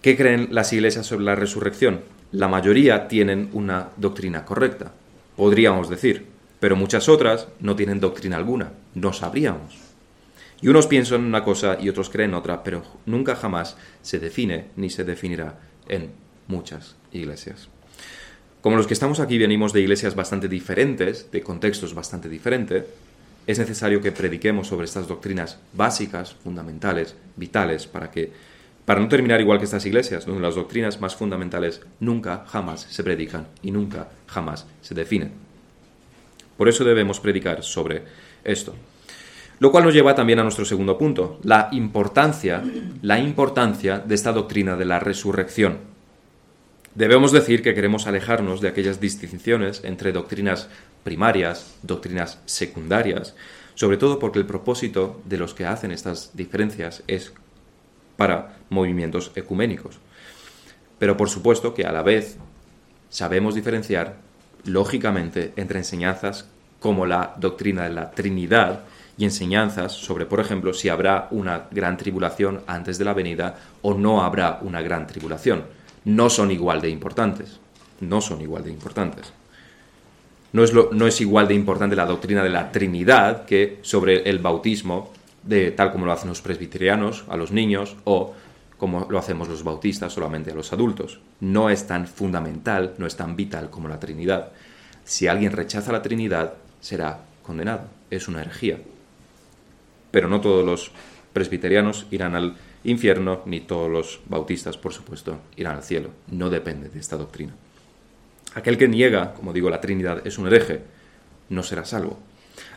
[0.00, 2.00] ¿Qué creen las iglesias sobre la resurrección?
[2.32, 4.92] La mayoría tienen una doctrina correcta,
[5.36, 6.26] podríamos decir,
[6.58, 9.76] pero muchas otras no tienen doctrina alguna, no sabríamos.
[10.62, 14.88] Y unos piensan una cosa y otros creen otra, pero nunca jamás se define ni
[14.88, 16.10] se definirá en
[16.48, 17.68] muchas iglesias.
[18.60, 22.84] Como los que estamos aquí venimos de iglesias bastante diferentes, de contextos bastante diferentes,
[23.46, 28.32] es necesario que prediquemos sobre estas doctrinas básicas, fundamentales, vitales, para que
[28.84, 33.02] para no terminar igual que estas iglesias, donde las doctrinas más fundamentales nunca, jamás se
[33.02, 35.32] predican y nunca, jamás se definen.
[36.56, 38.02] Por eso debemos predicar sobre
[38.44, 38.74] esto.
[39.58, 42.62] Lo cual nos lleva también a nuestro segundo punto, la importancia,
[43.02, 45.78] la importancia de esta doctrina de la resurrección.
[46.94, 50.68] Debemos decir que queremos alejarnos de aquellas distinciones entre doctrinas
[51.04, 53.34] primarias, doctrinas secundarias,
[53.74, 57.32] sobre todo porque el propósito de los que hacen estas diferencias es
[58.16, 59.98] para movimientos ecuménicos.
[60.98, 62.38] Pero por supuesto que a la vez
[63.10, 64.16] sabemos diferenciar,
[64.64, 66.46] lógicamente, entre enseñanzas
[66.80, 68.84] como la doctrina de la Trinidad
[69.18, 73.94] y enseñanzas sobre, por ejemplo, si habrá una gran tribulación antes de la venida o
[73.94, 75.64] no habrá una gran tribulación.
[76.04, 77.58] No son igual de importantes.
[78.00, 79.32] No son igual de importantes.
[80.52, 84.38] No es, no es igual de importante la doctrina de la Trinidad que sobre el
[84.38, 88.34] bautismo de tal como lo hacen los presbiterianos a los niños o
[88.78, 91.20] como lo hacemos los bautistas solamente a los adultos.
[91.40, 94.52] No es tan fundamental, no es tan vital como la Trinidad.
[95.04, 97.88] Si alguien rechaza la Trinidad, será condenado.
[98.10, 98.78] Es una herejía.
[100.16, 100.92] Pero no todos los
[101.34, 106.08] presbiterianos irán al infierno, ni todos los bautistas, por supuesto, irán al cielo.
[106.30, 107.54] No depende de esta doctrina.
[108.54, 110.80] Aquel que niega, como digo, la Trinidad es un hereje,
[111.50, 112.18] no será salvo.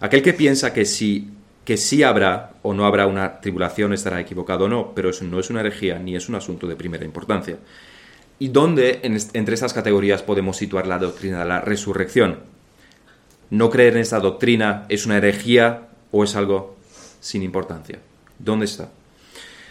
[0.02, 1.30] Aquel que piensa que si
[1.63, 5.39] que sí habrá o no habrá una tribulación, estará equivocado o no, pero eso no
[5.39, 7.56] es una herejía ni es un asunto de primera importancia.
[8.38, 12.39] ¿Y dónde entre estas categorías podemos situar la doctrina de la resurrección?
[13.49, 16.79] ¿No creer en esta doctrina es una herejía o es algo
[17.19, 17.99] sin importancia?
[18.38, 18.89] ¿Dónde está?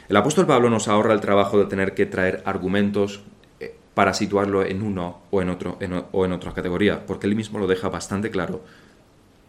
[0.08, 3.20] El apóstol Pablo nos ahorra el trabajo de tener que traer argumentos
[3.60, 5.78] eh, para situarlo en uno o en otro
[6.12, 8.62] o en otra categoría, porque él mismo lo deja bastante claro,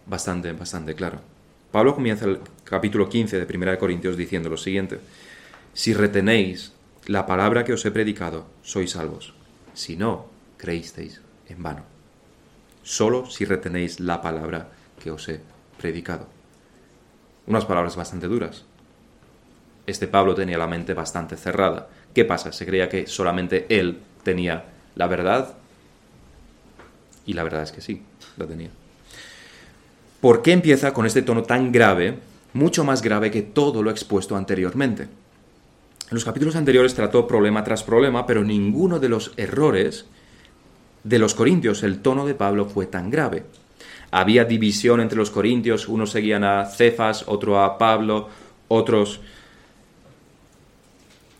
[0.05, 1.19] bastante, bastante claro.
[1.71, 4.99] Pablo comienza el capítulo 15 de 1 Corintios diciendo lo siguiente,
[5.73, 6.73] si retenéis
[7.05, 9.33] la palabra que os he predicado, sois salvos.
[9.73, 10.25] Si no,
[10.57, 11.83] creísteis en vano.
[12.83, 14.69] Solo si retenéis la palabra
[15.01, 15.39] que os he
[15.77, 16.38] predicado.
[17.49, 18.63] Unas palabras bastante duras.
[19.87, 21.89] Este Pablo tenía la mente bastante cerrada.
[22.13, 22.51] ¿Qué pasa?
[22.51, 25.55] Se creía que solamente él tenía la verdad.
[27.25, 28.03] Y la verdad es que sí,
[28.37, 28.69] la tenía.
[30.21, 32.19] ¿Por qué empieza con este tono tan grave,
[32.53, 35.03] mucho más grave que todo lo expuesto anteriormente?
[35.03, 35.09] En
[36.11, 40.05] los capítulos anteriores trató problema tras problema, pero ninguno de los errores
[41.03, 43.45] de los corintios, el tono de Pablo fue tan grave.
[44.11, 48.29] Había división entre los corintios, unos seguían a Cefas, otro a Pablo,
[48.67, 49.21] otros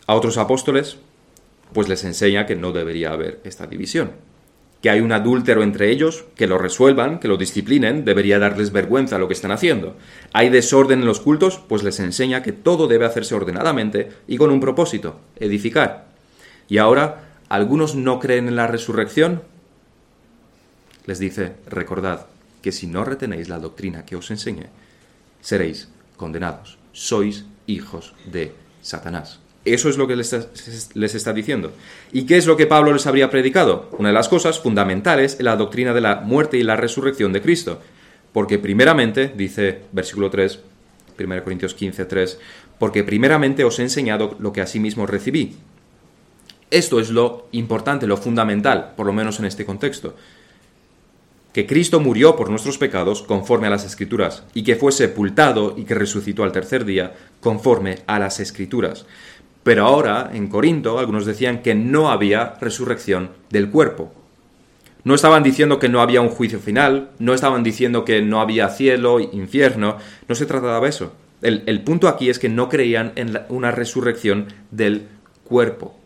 [0.06, 0.98] a otros apóstoles,
[1.72, 4.10] pues les enseña que no debería haber esta división
[4.82, 9.18] que hay un adúltero entre ellos, que lo resuelvan, que lo disciplinen, debería darles vergüenza
[9.18, 9.96] lo que están haciendo.
[10.32, 14.50] Hay desorden en los cultos, pues les enseña que todo debe hacerse ordenadamente y con
[14.50, 16.06] un propósito, edificar.
[16.68, 19.42] Y ahora, ¿algunos no creen en la resurrección?
[21.04, 22.26] Les dice, recordad
[22.62, 24.66] que si no retenéis la doctrina que os enseñe,
[25.40, 26.78] seréis condenados.
[26.92, 29.40] Sois hijos de Satanás.
[29.64, 30.32] Eso es lo que les
[31.14, 31.72] está, diciendo.
[32.12, 33.90] ¿Y qué es lo que Pablo les habría predicado?
[33.98, 37.42] Una de las cosas fundamentales es la doctrina de la muerte y la resurrección de
[37.42, 37.80] Cristo.
[38.32, 40.60] Porque primeramente, dice versículo 3,
[41.18, 42.38] 1 Corintios 15, 3,
[42.78, 45.56] porque primeramente os he enseñado lo que asimismo recibí.
[46.70, 50.16] Esto es lo importante, lo fundamental, por lo menos en este contexto.
[51.52, 55.84] Que Cristo murió por nuestros pecados conforme a las Escrituras, y que fue sepultado y
[55.84, 59.06] que resucitó al tercer día conforme a las Escrituras.
[59.62, 64.12] Pero ahora, en Corinto, algunos decían que no había resurrección del cuerpo.
[65.04, 68.68] No estaban diciendo que no había un juicio final, no estaban diciendo que no había
[68.68, 69.96] cielo, infierno,
[70.28, 71.12] no se trataba de eso.
[71.42, 75.06] El, punto aquí es que no creían en una resurrección del
[75.44, 75.96] cuerpo.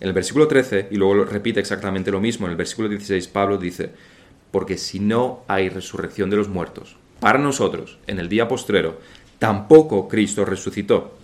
[0.00, 3.56] En el versículo 13, y luego repite exactamente lo mismo, en el versículo 16 Pablo
[3.56, 3.90] dice,
[4.54, 9.00] porque si no hay resurrección de los muertos, para nosotros, en el día postrero,
[9.40, 11.18] tampoco Cristo resucitó.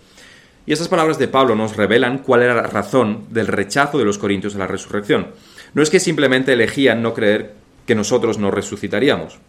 [0.65, 4.17] Y esas palabras de Pablo nos revelan cuál era la razón del rechazo de los
[4.17, 5.27] corintios a la resurrección.
[5.73, 7.53] No es que simplemente elegían no creer
[7.87, 9.39] que nosotros no resucitaríamos.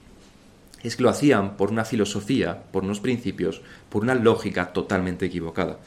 [0.84, 5.78] Es que lo hacían por una filosofía, por unos principios, por una lógica totalmente equivocada,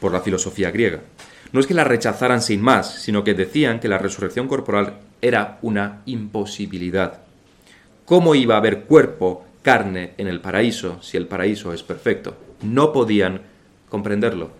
[0.00, 1.00] por la filosofía griega.
[1.52, 5.58] No es que la rechazaran sin más, sino que decían que la resurrección corporal era
[5.60, 7.20] una imposibilidad.
[8.12, 12.36] ¿Cómo iba a haber cuerpo, carne en el paraíso si el paraíso es perfecto?
[12.60, 13.40] No podían
[13.88, 14.50] comprenderlo.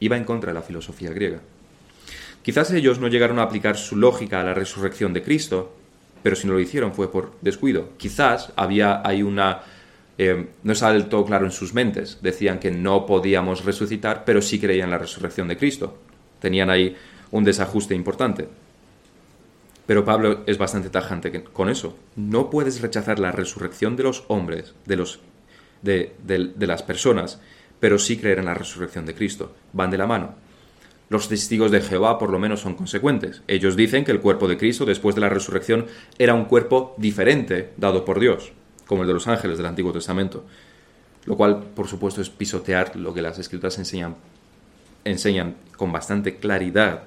[0.00, 1.38] Iba en contra de la filosofía griega.
[2.42, 5.72] Quizás ellos no llegaron a aplicar su lógica a la resurrección de Cristo,
[6.24, 7.90] pero si no lo hicieron fue por descuido.
[7.96, 9.60] Quizás había hay una
[10.18, 12.18] eh, no estaba del todo claro en sus mentes.
[12.22, 15.96] Decían que no podíamos resucitar, pero sí creían en la resurrección de Cristo.
[16.40, 16.96] Tenían ahí
[17.30, 18.48] un desajuste importante.
[19.90, 21.96] Pero Pablo es bastante tajante con eso.
[22.14, 25.18] No puedes rechazar la resurrección de los hombres, de, los,
[25.82, 27.40] de las personas,
[27.80, 29.52] pero sí creer en la resurrección de Cristo.
[29.72, 30.36] Van de la mano.
[31.08, 33.42] Los testigos de Jehová por lo menos son consecuentes.
[33.48, 35.86] Ellos dicen que el cuerpo de Cristo después de la resurrección
[36.20, 38.52] era un cuerpo diferente dado por Dios,
[38.86, 40.44] como el de los ángeles del Antiguo Testamento.
[41.24, 44.14] Lo cual, por supuesto, es pisotear lo que las escrituras enseñan,
[45.04, 47.02] enseñan con bastante claridad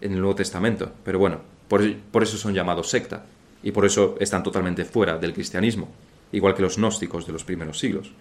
[0.00, 0.90] en el Nuevo Testamento.
[1.04, 1.82] Pero bueno, por,
[2.22, 3.24] eso son llamados secta
[3.62, 5.88] y por eso están totalmente fuera del cristianismo,
[6.32, 8.12] igual que los gnósticos de los primeros siglos.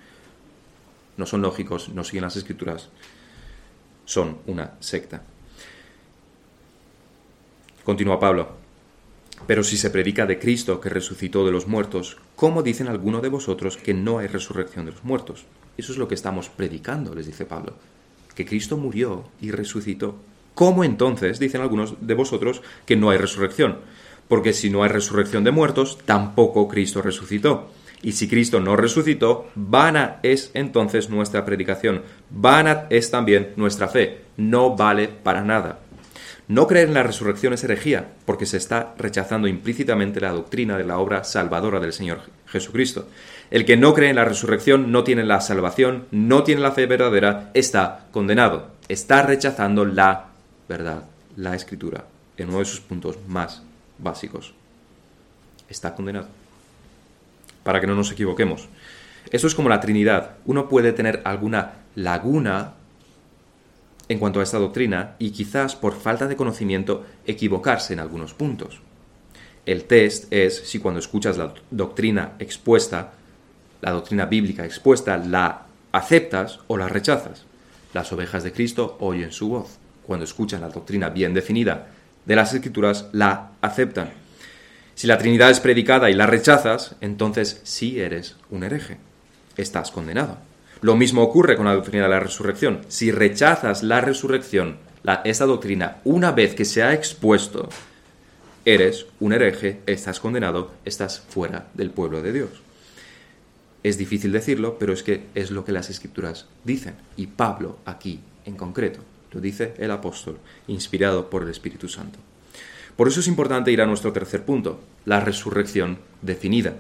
[1.18, 2.90] No son lógicos, no siguen las escrituras,
[4.06, 5.22] son una secta.
[7.84, 8.64] Continúa Pablo.
[9.46, 13.28] Pero si se predica de Cristo que resucitó de los muertos, ¿cómo dicen algunos de
[13.28, 15.46] vosotros que no hay resurrección de los muertos?
[15.78, 17.74] Eso es lo que estamos predicando, les dice Pablo.
[18.36, 20.16] Que Cristo murió y resucitó.
[20.56, 23.80] ¿Cómo entonces dicen algunos de vosotros que no hay resurrección?
[24.28, 27.72] Porque si no hay resurrección de muertos, tampoco Cristo resucitó.
[28.04, 34.22] Y si Cristo no resucitó, vana es entonces nuestra predicación, vana es también nuestra fe,
[34.36, 35.80] no vale para nada.
[36.50, 40.84] No creer en la resurrección es herejía, porque se está rechazando implícitamente la doctrina de
[40.84, 43.08] la obra salvadora del Señor Jesucristo.
[43.50, 46.86] El que no cree en la resurrección no tiene la salvación, no tiene la fe
[46.86, 50.33] verdadera, está condenado, está rechazando la
[50.74, 51.04] verdad,
[51.38, 52.06] la escritura,
[52.36, 53.62] en uno de sus puntos más
[54.00, 54.54] básicos.
[55.70, 56.28] Está condenado
[57.64, 58.68] para que no nos equivoquemos.
[59.32, 60.38] Eso es como la Trinidad.
[60.46, 62.74] Uno puede tener alguna laguna
[64.10, 68.80] en cuanto a esta doctrina y quizás por falta de conocimiento equivocarse en algunos puntos.
[69.66, 73.14] El test es si cuando escuchas la doctrina expuesta,
[73.82, 77.46] la doctrina bíblica expuesta, la aceptas o la rechazas.
[77.94, 79.78] Las ovejas de Cristo oyen su voz.
[80.06, 81.88] Cuando escuchan la doctrina bien definida
[82.26, 84.12] de las escrituras, la aceptan.
[84.96, 88.98] Si la Trinidad es predicada y la rechazas, entonces sí eres un hereje.
[89.58, 90.38] Estás condenado.
[90.82, 92.82] Lo mismo ocurre con la doctrina de la resurrección.
[92.90, 97.70] Si rechazas la resurrección, la, esa doctrina, una vez que se ha expuesto,
[98.66, 102.50] eres un hereje, estás condenado, estás fuera del pueblo de Dios.
[103.82, 106.96] Es difícil decirlo, pero es que es lo que las escrituras dicen.
[107.18, 109.02] Y Pablo aquí en concreto
[109.34, 112.20] lo dice el apóstol, inspirado por el Espíritu Santo.
[112.96, 116.76] Por eso es importante ir a nuestro tercer punto, la resurrección definida.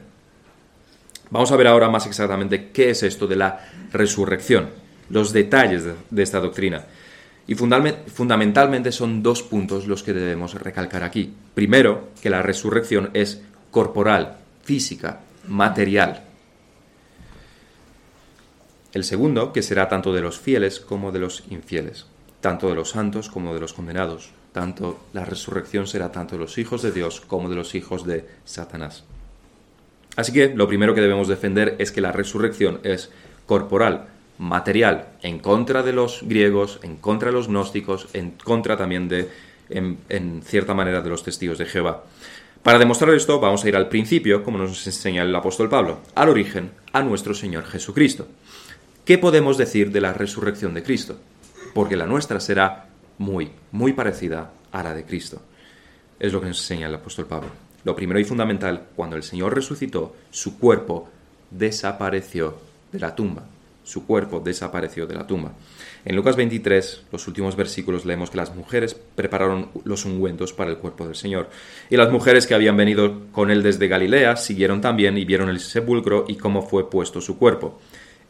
[1.31, 4.69] Vamos a ver ahora más exactamente qué es esto de la resurrección,
[5.09, 6.85] los detalles de, esta doctrina.
[7.47, 11.33] Y fundamentalmente son dos puntos los que debemos recalcar aquí.
[11.55, 16.23] Primero, que la resurrección es corporal, física, material.
[18.93, 22.05] El segundo, que será tanto de los fieles como de los infieles,
[22.43, 26.57] tanto de los santos como de los condenados tanto la resurrección será tanto de los
[26.57, 29.03] hijos de Dios como de los hijos de Satanás.
[30.15, 33.11] Así que lo primero que debemos defender es que la resurrección es
[33.47, 34.05] corporal,
[34.37, 39.29] material, en contra de los griegos, en contra de los gnósticos, en contra también de,
[39.69, 42.03] en, cierta manera, de los testigos de Jehová.
[42.61, 46.29] Para demostrar esto, vamos a ir al principio, como nos enseña el apóstol Pablo, al
[46.29, 48.27] origen, a nuestro Señor Jesucristo.
[49.03, 51.17] ¿Qué podemos decir de la resurrección de Cristo?
[51.73, 55.41] Porque la nuestra será muy, muy parecida a la de Cristo.
[56.19, 57.49] Es lo que nos enseña el apóstol Pablo.
[57.83, 61.09] Lo primero y fundamental, cuando el Señor resucitó, su cuerpo
[61.51, 62.57] desapareció
[62.91, 63.43] de la tumba.
[63.83, 65.51] Su cuerpo desapareció de la tumba.
[66.05, 70.77] En Lucas 23, los últimos versículos, leemos que las mujeres prepararon los ungüentos para el
[70.77, 71.49] cuerpo del Señor.
[71.89, 75.59] Y las mujeres que habían venido con él desde Galilea siguieron también y vieron el
[75.59, 77.79] sepulcro y cómo fue puesto su cuerpo.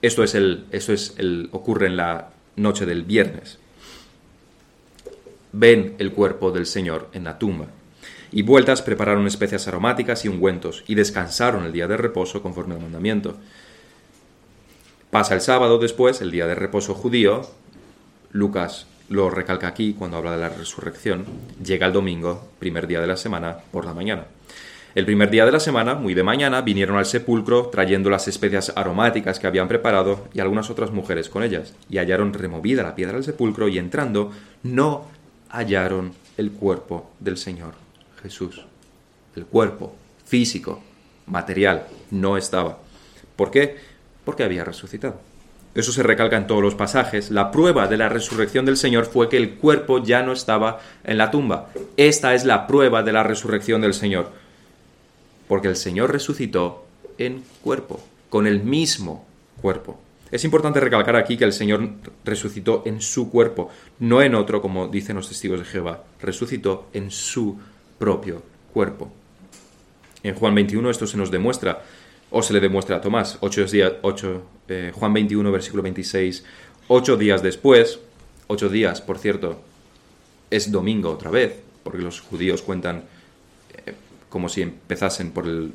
[0.01, 3.59] Esto, es el, esto es el, ocurre en la noche del viernes
[5.53, 7.67] ven el cuerpo del Señor en la tumba.
[8.31, 12.81] Y vueltas prepararon especias aromáticas y ungüentos, y descansaron el día de reposo conforme al
[12.81, 13.37] mandamiento.
[15.11, 17.47] Pasa el sábado después, el día de reposo judío,
[18.31, 21.25] Lucas lo recalca aquí cuando habla de la resurrección,
[21.63, 24.25] llega el domingo, primer día de la semana, por la mañana.
[24.95, 28.71] El primer día de la semana, muy de mañana, vinieron al sepulcro trayendo las especias
[28.75, 33.15] aromáticas que habían preparado y algunas otras mujeres con ellas, y hallaron removida la piedra
[33.15, 34.31] del sepulcro y entrando,
[34.61, 35.07] no
[35.49, 37.73] hallaron el cuerpo del Señor
[38.21, 38.65] Jesús.
[39.35, 40.83] El cuerpo físico,
[41.25, 42.77] material, no estaba.
[43.35, 43.77] ¿Por qué?
[44.23, 45.19] Porque había resucitado.
[45.73, 47.31] Eso se recalca en todos los pasajes.
[47.31, 51.17] La prueba de la resurrección del Señor fue que el cuerpo ya no estaba en
[51.17, 51.69] la tumba.
[51.97, 54.42] Esta es la prueba de la resurrección del Señor.
[55.53, 56.83] Porque el Señor resucitó
[57.19, 57.99] en cuerpo,
[58.31, 59.23] con el mismo
[59.61, 59.99] cuerpo.
[60.31, 61.91] Es importante recalcar aquí que el Señor
[62.25, 66.05] resucitó en su cuerpo, no en otro, como dicen los testigos de Jehová.
[66.19, 67.59] Resucitó en su
[67.99, 68.41] propio
[68.73, 69.11] cuerpo.
[70.23, 71.83] En Juan 21 esto se nos demuestra,
[72.31, 73.37] o se le demuestra a Tomás,
[73.71, 73.93] días,
[74.69, 76.45] eh, Juan 21, versículo 26,
[76.87, 77.99] ocho días después,
[78.47, 79.61] ocho días, por cierto,
[80.49, 83.03] es domingo otra vez, porque los judíos cuentan
[83.85, 83.93] eh,
[84.33, 85.73] como si empezasen por el,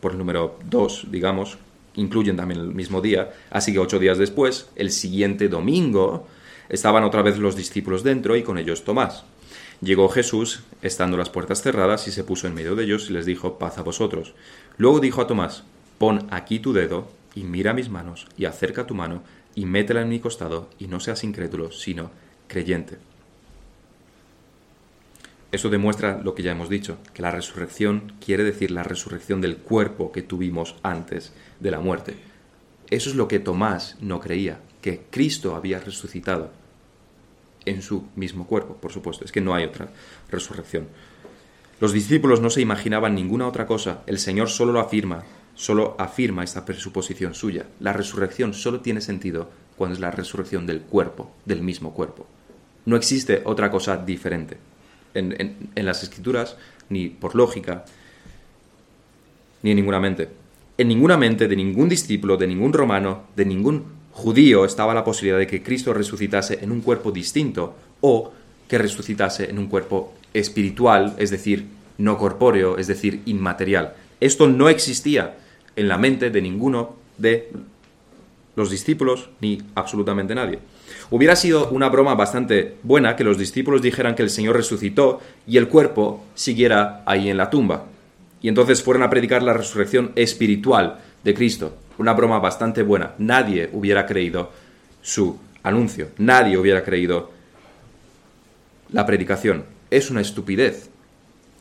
[0.00, 1.58] por el número 2, digamos,
[1.96, 6.26] incluyen también el mismo día, así que ocho días después, el siguiente domingo,
[6.70, 9.24] estaban otra vez los discípulos dentro y con ellos Tomás.
[9.82, 13.26] Llegó Jesús, estando las puertas cerradas, y se puso en medio de ellos y les
[13.26, 14.32] dijo, paz a vosotros.
[14.78, 15.64] Luego dijo a Tomás,
[15.98, 19.22] pon aquí tu dedo y mira mis manos y acerca tu mano
[19.54, 22.10] y métela en mi costado y no seas incrédulo, sino
[22.48, 22.96] creyente.
[25.52, 29.56] Eso demuestra lo que ya hemos dicho, que la resurrección quiere decir la resurrección del
[29.56, 32.14] cuerpo que tuvimos antes de la muerte.
[32.88, 36.52] Eso es lo que Tomás no creía, que Cristo había resucitado
[37.66, 39.88] en su mismo cuerpo, por supuesto, es que no hay otra
[40.30, 40.86] resurrección.
[41.80, 45.24] Los discípulos no se imaginaban ninguna otra cosa, el Señor solo lo afirma,
[45.54, 47.66] solo afirma esta presuposición suya.
[47.80, 52.26] La resurrección solo tiene sentido cuando es la resurrección del cuerpo, del mismo cuerpo.
[52.86, 54.58] No existe otra cosa diferente
[55.14, 56.56] en, las escrituras,
[56.88, 57.84] ni por lógica,
[59.62, 60.28] ni en ninguna mente.
[60.78, 65.38] En ninguna mente de ningún discípulo, de ningún romano, de ningún judío estaba la posibilidad
[65.38, 68.32] de que Cristo resucitase en un cuerpo distinto o
[68.68, 71.66] que resucitase en un cuerpo espiritual, es decir,
[71.98, 73.94] no corpóreo, es decir, inmaterial.
[74.20, 75.36] Esto no existía
[75.76, 77.50] en la mente de ninguno de
[78.56, 80.58] los discípulos ni absolutamente nadie.
[81.10, 85.56] Hubiera sido una broma bastante buena que los discípulos dijeran que el Señor resucitó y
[85.56, 87.86] el cuerpo siguiera ahí en la tumba.
[88.42, 91.76] Y entonces fueran a predicar la resurrección espiritual de Cristo.
[91.98, 93.12] Una broma bastante buena.
[93.18, 94.50] Nadie hubiera creído
[95.02, 96.08] su anuncio.
[96.18, 97.30] Nadie hubiera creído
[98.92, 99.64] la predicación.
[99.90, 100.90] Es una estupidez.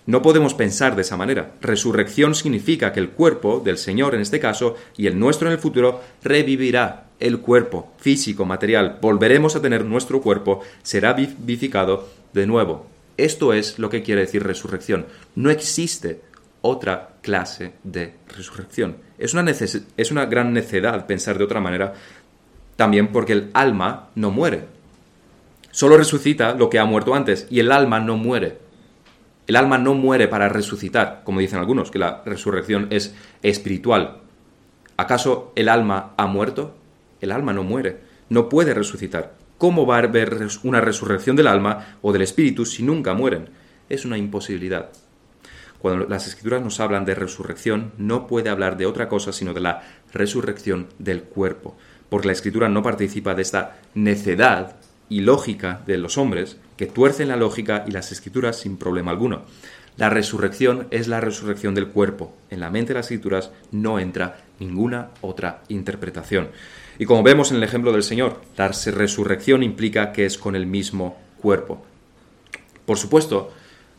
[0.05, 1.51] No podemos pensar de esa manera.
[1.61, 5.59] Resurrección significa que el cuerpo del Señor en este caso y el nuestro en el
[5.59, 7.08] futuro revivirá.
[7.19, 12.87] El cuerpo físico, material, volveremos a tener nuestro cuerpo, será vivificado de nuevo.
[13.17, 15.05] Esto es lo que quiere decir resurrección.
[15.35, 16.21] No existe
[16.61, 18.97] otra clase de resurrección.
[19.17, 21.93] Es una, es una gran necedad pensar de otra manera,
[22.75, 24.63] también porque el alma no muere.
[25.71, 28.57] Solo resucita lo que ha muerto antes y el alma no muere.
[29.47, 34.19] El alma no muere para resucitar, como dicen algunos, que la resurrección es espiritual.
[34.95, 36.75] ¿Acaso el alma ha muerto?
[37.21, 37.99] El alma no muere,
[38.29, 39.33] no puede resucitar.
[39.57, 43.49] ¿Cómo va a haber una resurrección del alma o del espíritu si nunca mueren?
[43.89, 44.89] Es una imposibilidad.
[45.79, 49.61] Cuando las escrituras nos hablan de resurrección, no puede hablar de otra cosa sino de
[49.61, 49.81] la
[50.13, 51.77] resurrección del cuerpo,
[52.09, 54.75] porque la escritura no participa de esta necedad
[55.09, 59.43] y lógica de los hombres que tuercen la lógica y las escrituras sin problema alguno.
[59.97, 62.33] La resurrección es la resurrección del cuerpo.
[62.49, 66.49] En la mente de las escrituras no entra ninguna otra interpretación.
[66.99, 70.67] Y como vemos en el ejemplo del Señor, la resurrección implica que es con el
[70.67, 71.83] mismo cuerpo.
[72.85, 73.51] Por supuesto,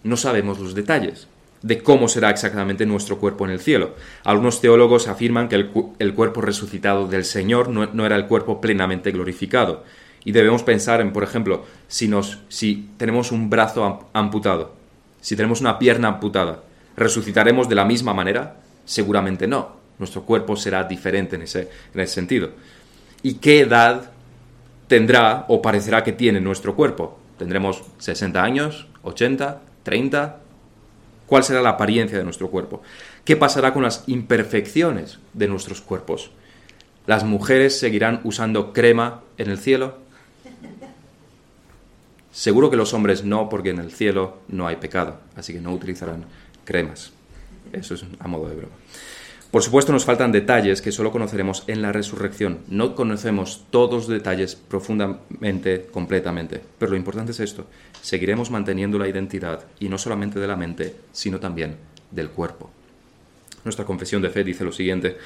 [0.05, 1.26] no sabemos los detalles
[1.62, 3.94] de cómo será exactamente nuestro cuerpo en el cielo.
[4.24, 9.84] Algunos teólogos afirman que el, cuerpo resucitado del Señor no era el cuerpo plenamente glorificado,
[10.24, 14.74] y debemos pensar en, por ejemplo, si, tenemos un brazo amputado,
[15.20, 16.62] si tenemos una pierna amputada,
[16.96, 18.57] ¿resucitaremos de la misma manera?
[18.84, 19.80] Seguramente no.
[19.98, 21.68] Nuestro cuerpo será diferente en ese
[22.07, 22.51] sentido.
[23.22, 24.10] ¿Y qué edad
[24.88, 27.18] tendrá o parecerá que tiene nuestro cuerpo?
[27.38, 30.40] ¿Tendremos 60 años, 80, 30?
[31.26, 32.82] ¿Cuál será la apariencia de nuestro cuerpo?
[33.24, 36.30] ¿Qué pasará con las imperfecciones de nuestros cuerpos?
[37.06, 39.98] ¿Las mujeres seguirán usando crema en el cielo?
[42.32, 45.72] Seguro que los hombres no, porque en el cielo no hay pecado, así que no
[45.72, 46.24] utilizarán
[46.64, 47.12] cremas.
[47.72, 48.74] Eso es a modo de broma.
[49.51, 52.61] Por supuesto nos faltan detalles que solo conoceremos en la resurrección.
[52.68, 56.61] No conocemos todos los detalles profundamente, completamente.
[56.78, 57.66] Pero lo importante es esto.
[58.01, 61.74] Seguiremos manteniendo la identidad, y no solamente de la mente, sino también
[62.12, 62.70] del cuerpo.
[63.64, 65.18] Nuestra confesión de fe dice lo siguiente.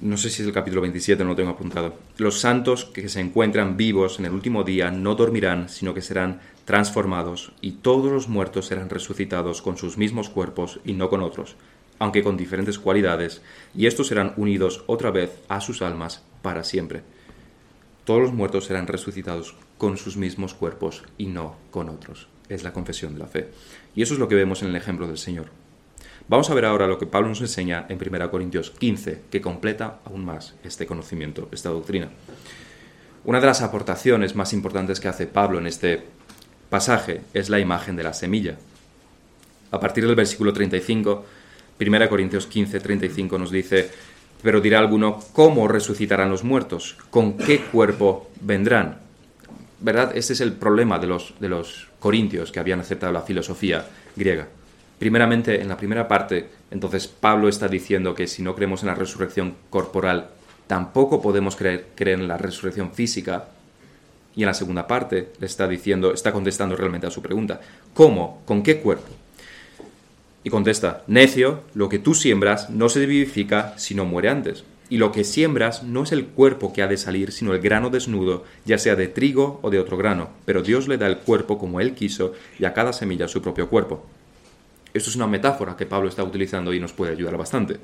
[0.00, 1.94] no sé si es el capítulo 27, no lo tengo apuntado.
[2.16, 6.40] Los santos que se encuentran vivos en el último día no dormirán, sino que serán
[6.64, 11.56] transformados, y todos los muertos serán resucitados con sus mismos cuerpos y no con otros,
[12.00, 13.42] aunque con diferentes cualidades,
[13.76, 17.02] y estos serán unidos otra vez a sus almas para siempre.
[18.04, 22.26] Todos los muertos serán resucitados con sus mismos cuerpos y no con otros.
[22.48, 23.50] Es la confesión de la fe.
[23.94, 25.46] Y eso es lo que vemos en el ejemplo del Señor.
[26.26, 30.00] Vamos a ver ahora lo que Pablo nos enseña en 1 Corintios 15, que completa
[30.04, 32.08] aún más este conocimiento, esta doctrina.
[33.24, 36.02] Una de las aportaciones más importantes que hace Pablo en este
[36.70, 38.56] pasaje es la imagen de la semilla.
[39.70, 41.24] A partir del versículo 35,
[41.80, 43.90] 1 Corintios 15, 35 nos dice,
[44.42, 46.96] pero dirá alguno, ¿cómo resucitarán los muertos?
[47.10, 48.98] ¿Con qué cuerpo vendrán?
[49.80, 50.12] ¿Verdad?
[50.14, 54.46] Este es el problema de los, de los corintios que habían aceptado la filosofía griega.
[54.98, 58.94] Primeramente, en la primera parte, entonces Pablo está diciendo que si no creemos en la
[58.94, 60.28] resurrección corporal,
[60.66, 63.46] tampoco podemos creer, creer en la resurrección física.
[64.36, 67.60] Y en la segunda parte le está diciendo, está contestando realmente a su pregunta,
[67.94, 68.42] ¿cómo?
[68.44, 69.08] ¿Con qué cuerpo?
[70.42, 74.64] Y contesta, necio, lo que tú siembras no se vivifica si no muere antes.
[74.88, 77.90] Y lo que siembras no es el cuerpo que ha de salir, sino el grano
[77.90, 80.30] desnudo, ya sea de trigo o de otro grano.
[80.46, 83.68] Pero Dios le da el cuerpo como Él quiso y a cada semilla su propio
[83.68, 84.04] cuerpo.
[84.92, 87.76] Esto es una metáfora que Pablo está utilizando y nos puede ayudar bastante.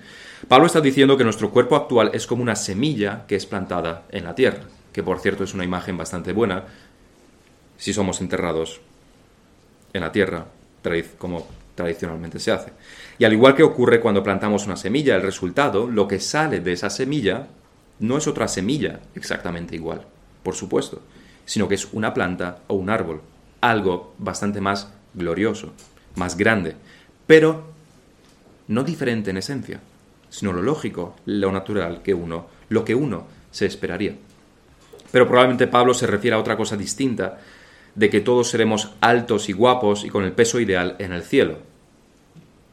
[0.48, 4.24] Pablo está diciendo que nuestro cuerpo actual es como una semilla que es plantada en
[4.24, 6.64] la tierra, que por cierto es una imagen bastante buena
[7.76, 8.80] si somos enterrados
[9.92, 10.46] en la tierra,
[11.18, 11.46] como
[11.76, 12.72] tradicionalmente se hace.
[13.18, 16.72] Y al igual que ocurre cuando plantamos una semilla, el resultado, lo que sale de
[16.72, 17.46] esa semilla,
[18.00, 20.02] no es otra semilla exactamente igual,
[20.42, 21.02] por supuesto,
[21.44, 23.20] sino que es una planta o un árbol,
[23.60, 25.72] algo bastante más glorioso,
[26.16, 26.74] más grande,
[27.26, 27.68] pero
[28.68, 29.80] no diferente en esencia,
[30.28, 34.16] sino lo lógico, lo natural que uno, lo que uno se esperaría.
[35.12, 37.38] Pero probablemente Pablo se refiere a otra cosa distinta,
[37.96, 41.58] de que todos seremos altos y guapos y con el peso ideal en el cielo.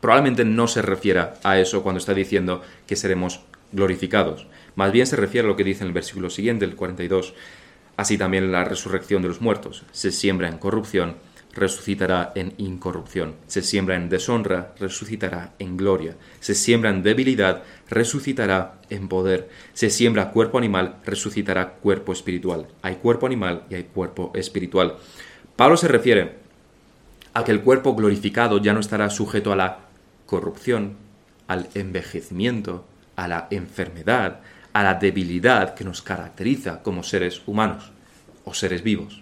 [0.04, 3.40] Probablemente no se refiera a eso cuando está diciendo que seremos
[3.72, 4.48] glorificados.
[4.76, 7.34] Más bien se refiere a lo que dice en el versículo siguiente, el 42.
[7.96, 11.16] Así también la resurrección de los muertos se siembra en corrupción
[11.54, 13.36] resucitará en incorrupción.
[13.48, 16.18] Se siembra en deshonra, resucitará en gloria.
[16.42, 19.48] Se siembra en debilidad, resucitará en poder.
[19.74, 22.68] Se siembra cuerpo animal, resucitará cuerpo espiritual.
[22.82, 24.98] Hay cuerpo animal y hay cuerpo espiritual.
[25.56, 26.40] Pablo se refiere
[27.34, 29.93] a que el cuerpo glorificado ya no estará sujeto a la
[30.26, 30.98] corrupción,
[31.48, 34.40] al envejecimiento, a la enfermedad,
[34.74, 37.92] a la debilidad que nos caracteriza como seres humanos
[38.46, 39.22] o seres vivos.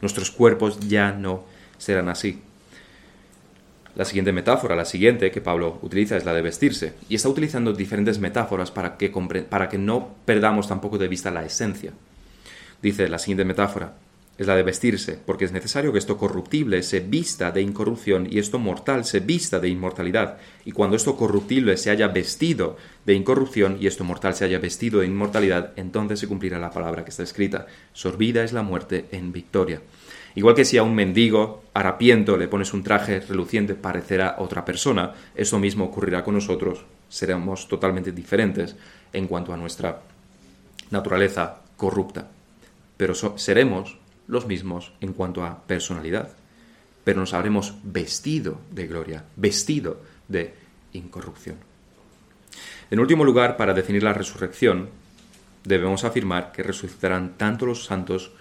[0.00, 1.44] Nuestros cuerpos ya no
[1.78, 2.42] serán así.
[3.96, 6.94] La siguiente metáfora, la siguiente que Pablo utiliza es la de vestirse.
[7.08, 9.10] Y está utilizando diferentes metáforas para que,
[9.48, 11.92] para que no perdamos tampoco de vista la esencia.
[12.82, 13.94] Dice la siguiente metáfora,
[14.36, 18.38] es la de vestirse, porque es necesario que esto corruptible se vista de incorrupción y
[18.38, 20.38] esto mortal se vista de inmortalidad.
[20.64, 22.76] Y cuando esto corruptible se haya vestido
[23.06, 27.04] de incorrupción y esto mortal se haya vestido de inmortalidad, entonces se cumplirá la palabra
[27.04, 27.66] que está escrita.
[27.92, 29.82] Sorbida es la muerte en victoria.
[30.34, 35.12] Igual que si a un mendigo harapiento le pones un traje reluciente, parecerá otra persona,
[35.36, 36.84] eso mismo ocurrirá con nosotros.
[37.08, 38.74] Seremos totalmente diferentes
[39.12, 40.00] en cuanto a nuestra
[40.90, 42.28] naturaleza corrupta.
[42.96, 46.30] Pero seremos los mismos en cuanto a personalidad.
[47.04, 50.54] Pero nos habremos vestido de gloria, vestido de
[50.92, 51.56] incorrupción.
[52.90, 54.88] En último lugar, para definir la resurrección,
[55.64, 58.32] debemos afirmar que resucitarán tanto los santos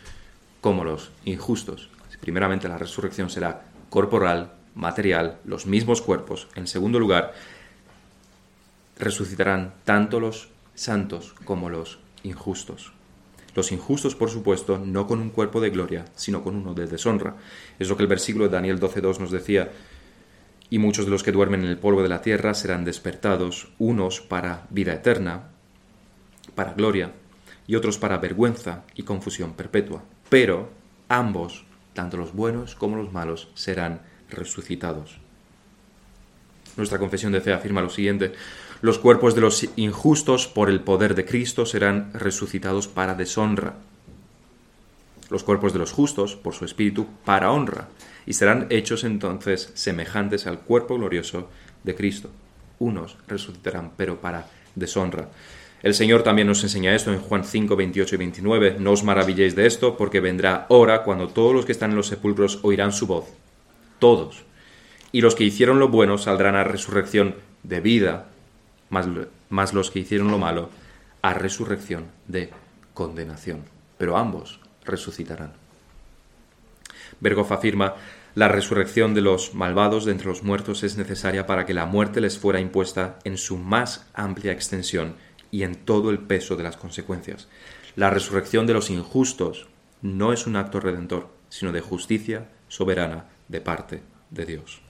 [0.62, 1.90] como los injustos.
[2.22, 6.48] Primeramente la resurrección será corporal, material, los mismos cuerpos.
[6.56, 7.34] En segundo lugar,
[8.98, 12.94] resucitarán tanto los santos como los injustos.
[13.56, 17.36] Los injustos, por supuesto, no con un cuerpo de gloria, sino con uno de deshonra.
[17.78, 19.72] Es lo que el versículo de Daniel 12.2 nos decía.
[20.70, 24.22] Y muchos de los que duermen en el polvo de la tierra serán despertados, unos
[24.22, 25.50] para vida eterna,
[26.56, 27.12] para gloria,
[27.68, 30.72] y otros para vergüenza y confusión perpetua pero
[31.10, 34.02] ambos, tanto los buenos como los malos, serán
[34.32, 35.20] resucitados.
[36.76, 38.34] Nuestra confesión de fe afirma lo siguiente,
[38.84, 43.76] los cuerpos de los injustos por el poder de Cristo serán resucitados para deshonra,
[45.30, 47.88] los cuerpos de los justos por su espíritu para honra,
[48.26, 51.48] y serán hechos entonces semejantes al cuerpo glorioso
[51.86, 52.30] de Cristo.
[52.78, 55.30] Unos resucitarán, pero para deshonra.
[55.82, 58.76] El Señor también nos enseña esto en Juan 5, 28 y 29.
[58.82, 62.08] No os maravilléis de esto, porque vendrá hora cuando todos los que están en los
[62.08, 63.28] sepulcros oirán su voz.
[64.00, 64.44] Todos.
[65.14, 68.33] Y los que hicieron lo bueno saldrán a resurrección de vida,
[68.94, 70.70] más, los que hicieron lo malo
[71.22, 72.52] a resurrección de
[72.94, 73.64] condenación,
[73.98, 75.54] pero ambos resucitarán.
[77.20, 77.96] Bergoff afirma,
[78.36, 82.22] la resurrección de los malvados de entre los muertos es necesaria para que la muerte
[82.22, 85.16] les fuera impuesta en su más amplia extensión
[85.52, 87.48] y en todo el peso de las consecuencias.
[87.96, 89.68] La resurrección de los injustos
[90.02, 94.83] no es un acto redentor, sino de justicia soberana de parte de Dios.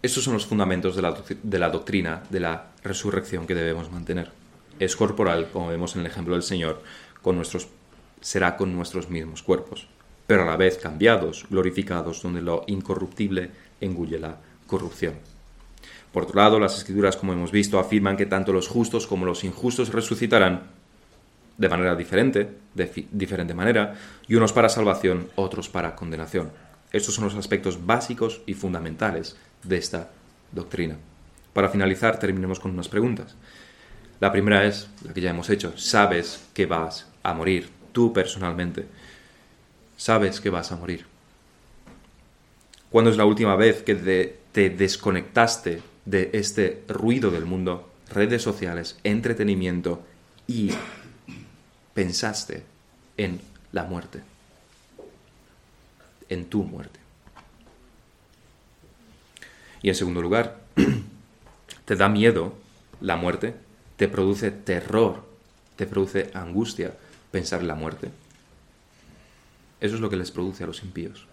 [0.00, 4.30] Estos son los fundamentos de la, de la, doctrina de la resurrección que debemos mantener.
[4.78, 6.82] Es corporal, como vemos en el ejemplo del Señor,
[7.20, 7.66] con nuestros,
[8.20, 9.88] será con nuestros mismos cuerpos,
[10.28, 14.36] pero a la vez cambiados, glorificados, donde lo incorruptible engulle la
[14.68, 15.14] corrupción.
[16.12, 19.42] Por otro lado, las escrituras, como hemos visto, afirman que tanto los justos como los
[19.42, 20.62] injustos resucitarán
[21.56, 23.94] de manera diferente, de diferente manera,
[24.28, 26.52] y unos para salvación, otros para condenación.
[26.92, 30.10] Estos son los aspectos básicos y fundamentales de esta
[30.52, 30.96] doctrina.
[31.52, 33.34] Para finalizar, terminemos con unas preguntas.
[34.20, 35.76] La primera es la que ya hemos hecho.
[35.76, 37.70] ¿Sabes que vas a morir?
[37.92, 38.86] Tú personalmente.
[39.96, 41.06] ¿Sabes que vas a morir?
[42.90, 43.94] ¿Cuándo es la última vez que
[44.52, 50.02] te desconectaste de este ruido del mundo, redes sociales, entretenimiento
[50.46, 50.70] y
[51.92, 52.64] pensaste
[53.16, 53.40] en
[53.72, 54.22] la muerte?
[56.28, 57.07] En tu muerte.
[59.82, 60.60] Y en segundo lugar,
[61.84, 62.54] ¿te da miedo
[63.00, 63.54] la muerte?
[63.96, 65.24] ¿Te produce terror?
[65.76, 66.94] ¿Te produce angustia
[67.30, 68.10] pensar en la muerte?
[69.80, 71.26] Eso es lo que les produce a los impíos.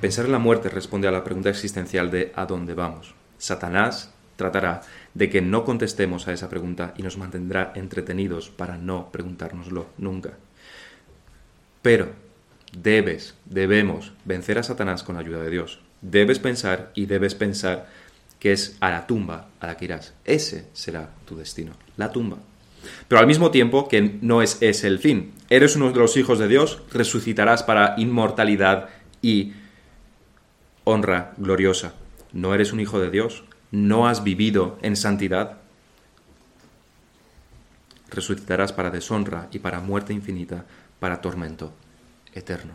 [0.00, 3.14] Pensar en la muerte responde a la pregunta existencial de ¿a dónde vamos?
[3.36, 4.80] Satanás tratará
[5.12, 10.30] de que no contestemos a esa pregunta y nos mantendrá entretenidos para no preguntárnoslo nunca.
[11.82, 12.12] Pero
[12.72, 15.80] debes, debemos vencer a Satanás con la ayuda de Dios.
[16.02, 17.88] Debes pensar y debes pensar
[18.38, 20.14] que es a la tumba a la que irás.
[20.24, 22.38] Ese será tu destino, la tumba.
[23.08, 25.32] Pero al mismo tiempo que no es ese el fin.
[25.50, 28.88] Eres uno de los hijos de Dios, resucitarás para inmortalidad
[29.20, 29.52] y
[30.84, 31.94] honra gloriosa.
[32.32, 35.58] No eres un hijo de Dios, no has vivido en santidad.
[38.08, 40.64] Resucitarás para deshonra y para muerte infinita,
[40.98, 41.74] para tormento
[42.34, 42.74] eterno.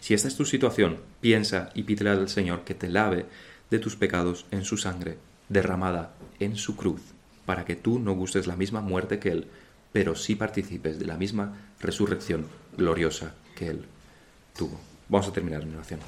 [0.00, 3.26] Si esta es tu situación, piensa y pídele al Señor que te lave
[3.70, 5.18] de tus pecados en su sangre,
[5.48, 7.02] derramada en su cruz,
[7.44, 9.48] para que tú no gustes la misma muerte que Él,
[9.92, 13.84] pero sí participes de la misma resurrección gloriosa que Él
[14.56, 14.80] tuvo.
[15.08, 16.00] Vamos a terminar en oración.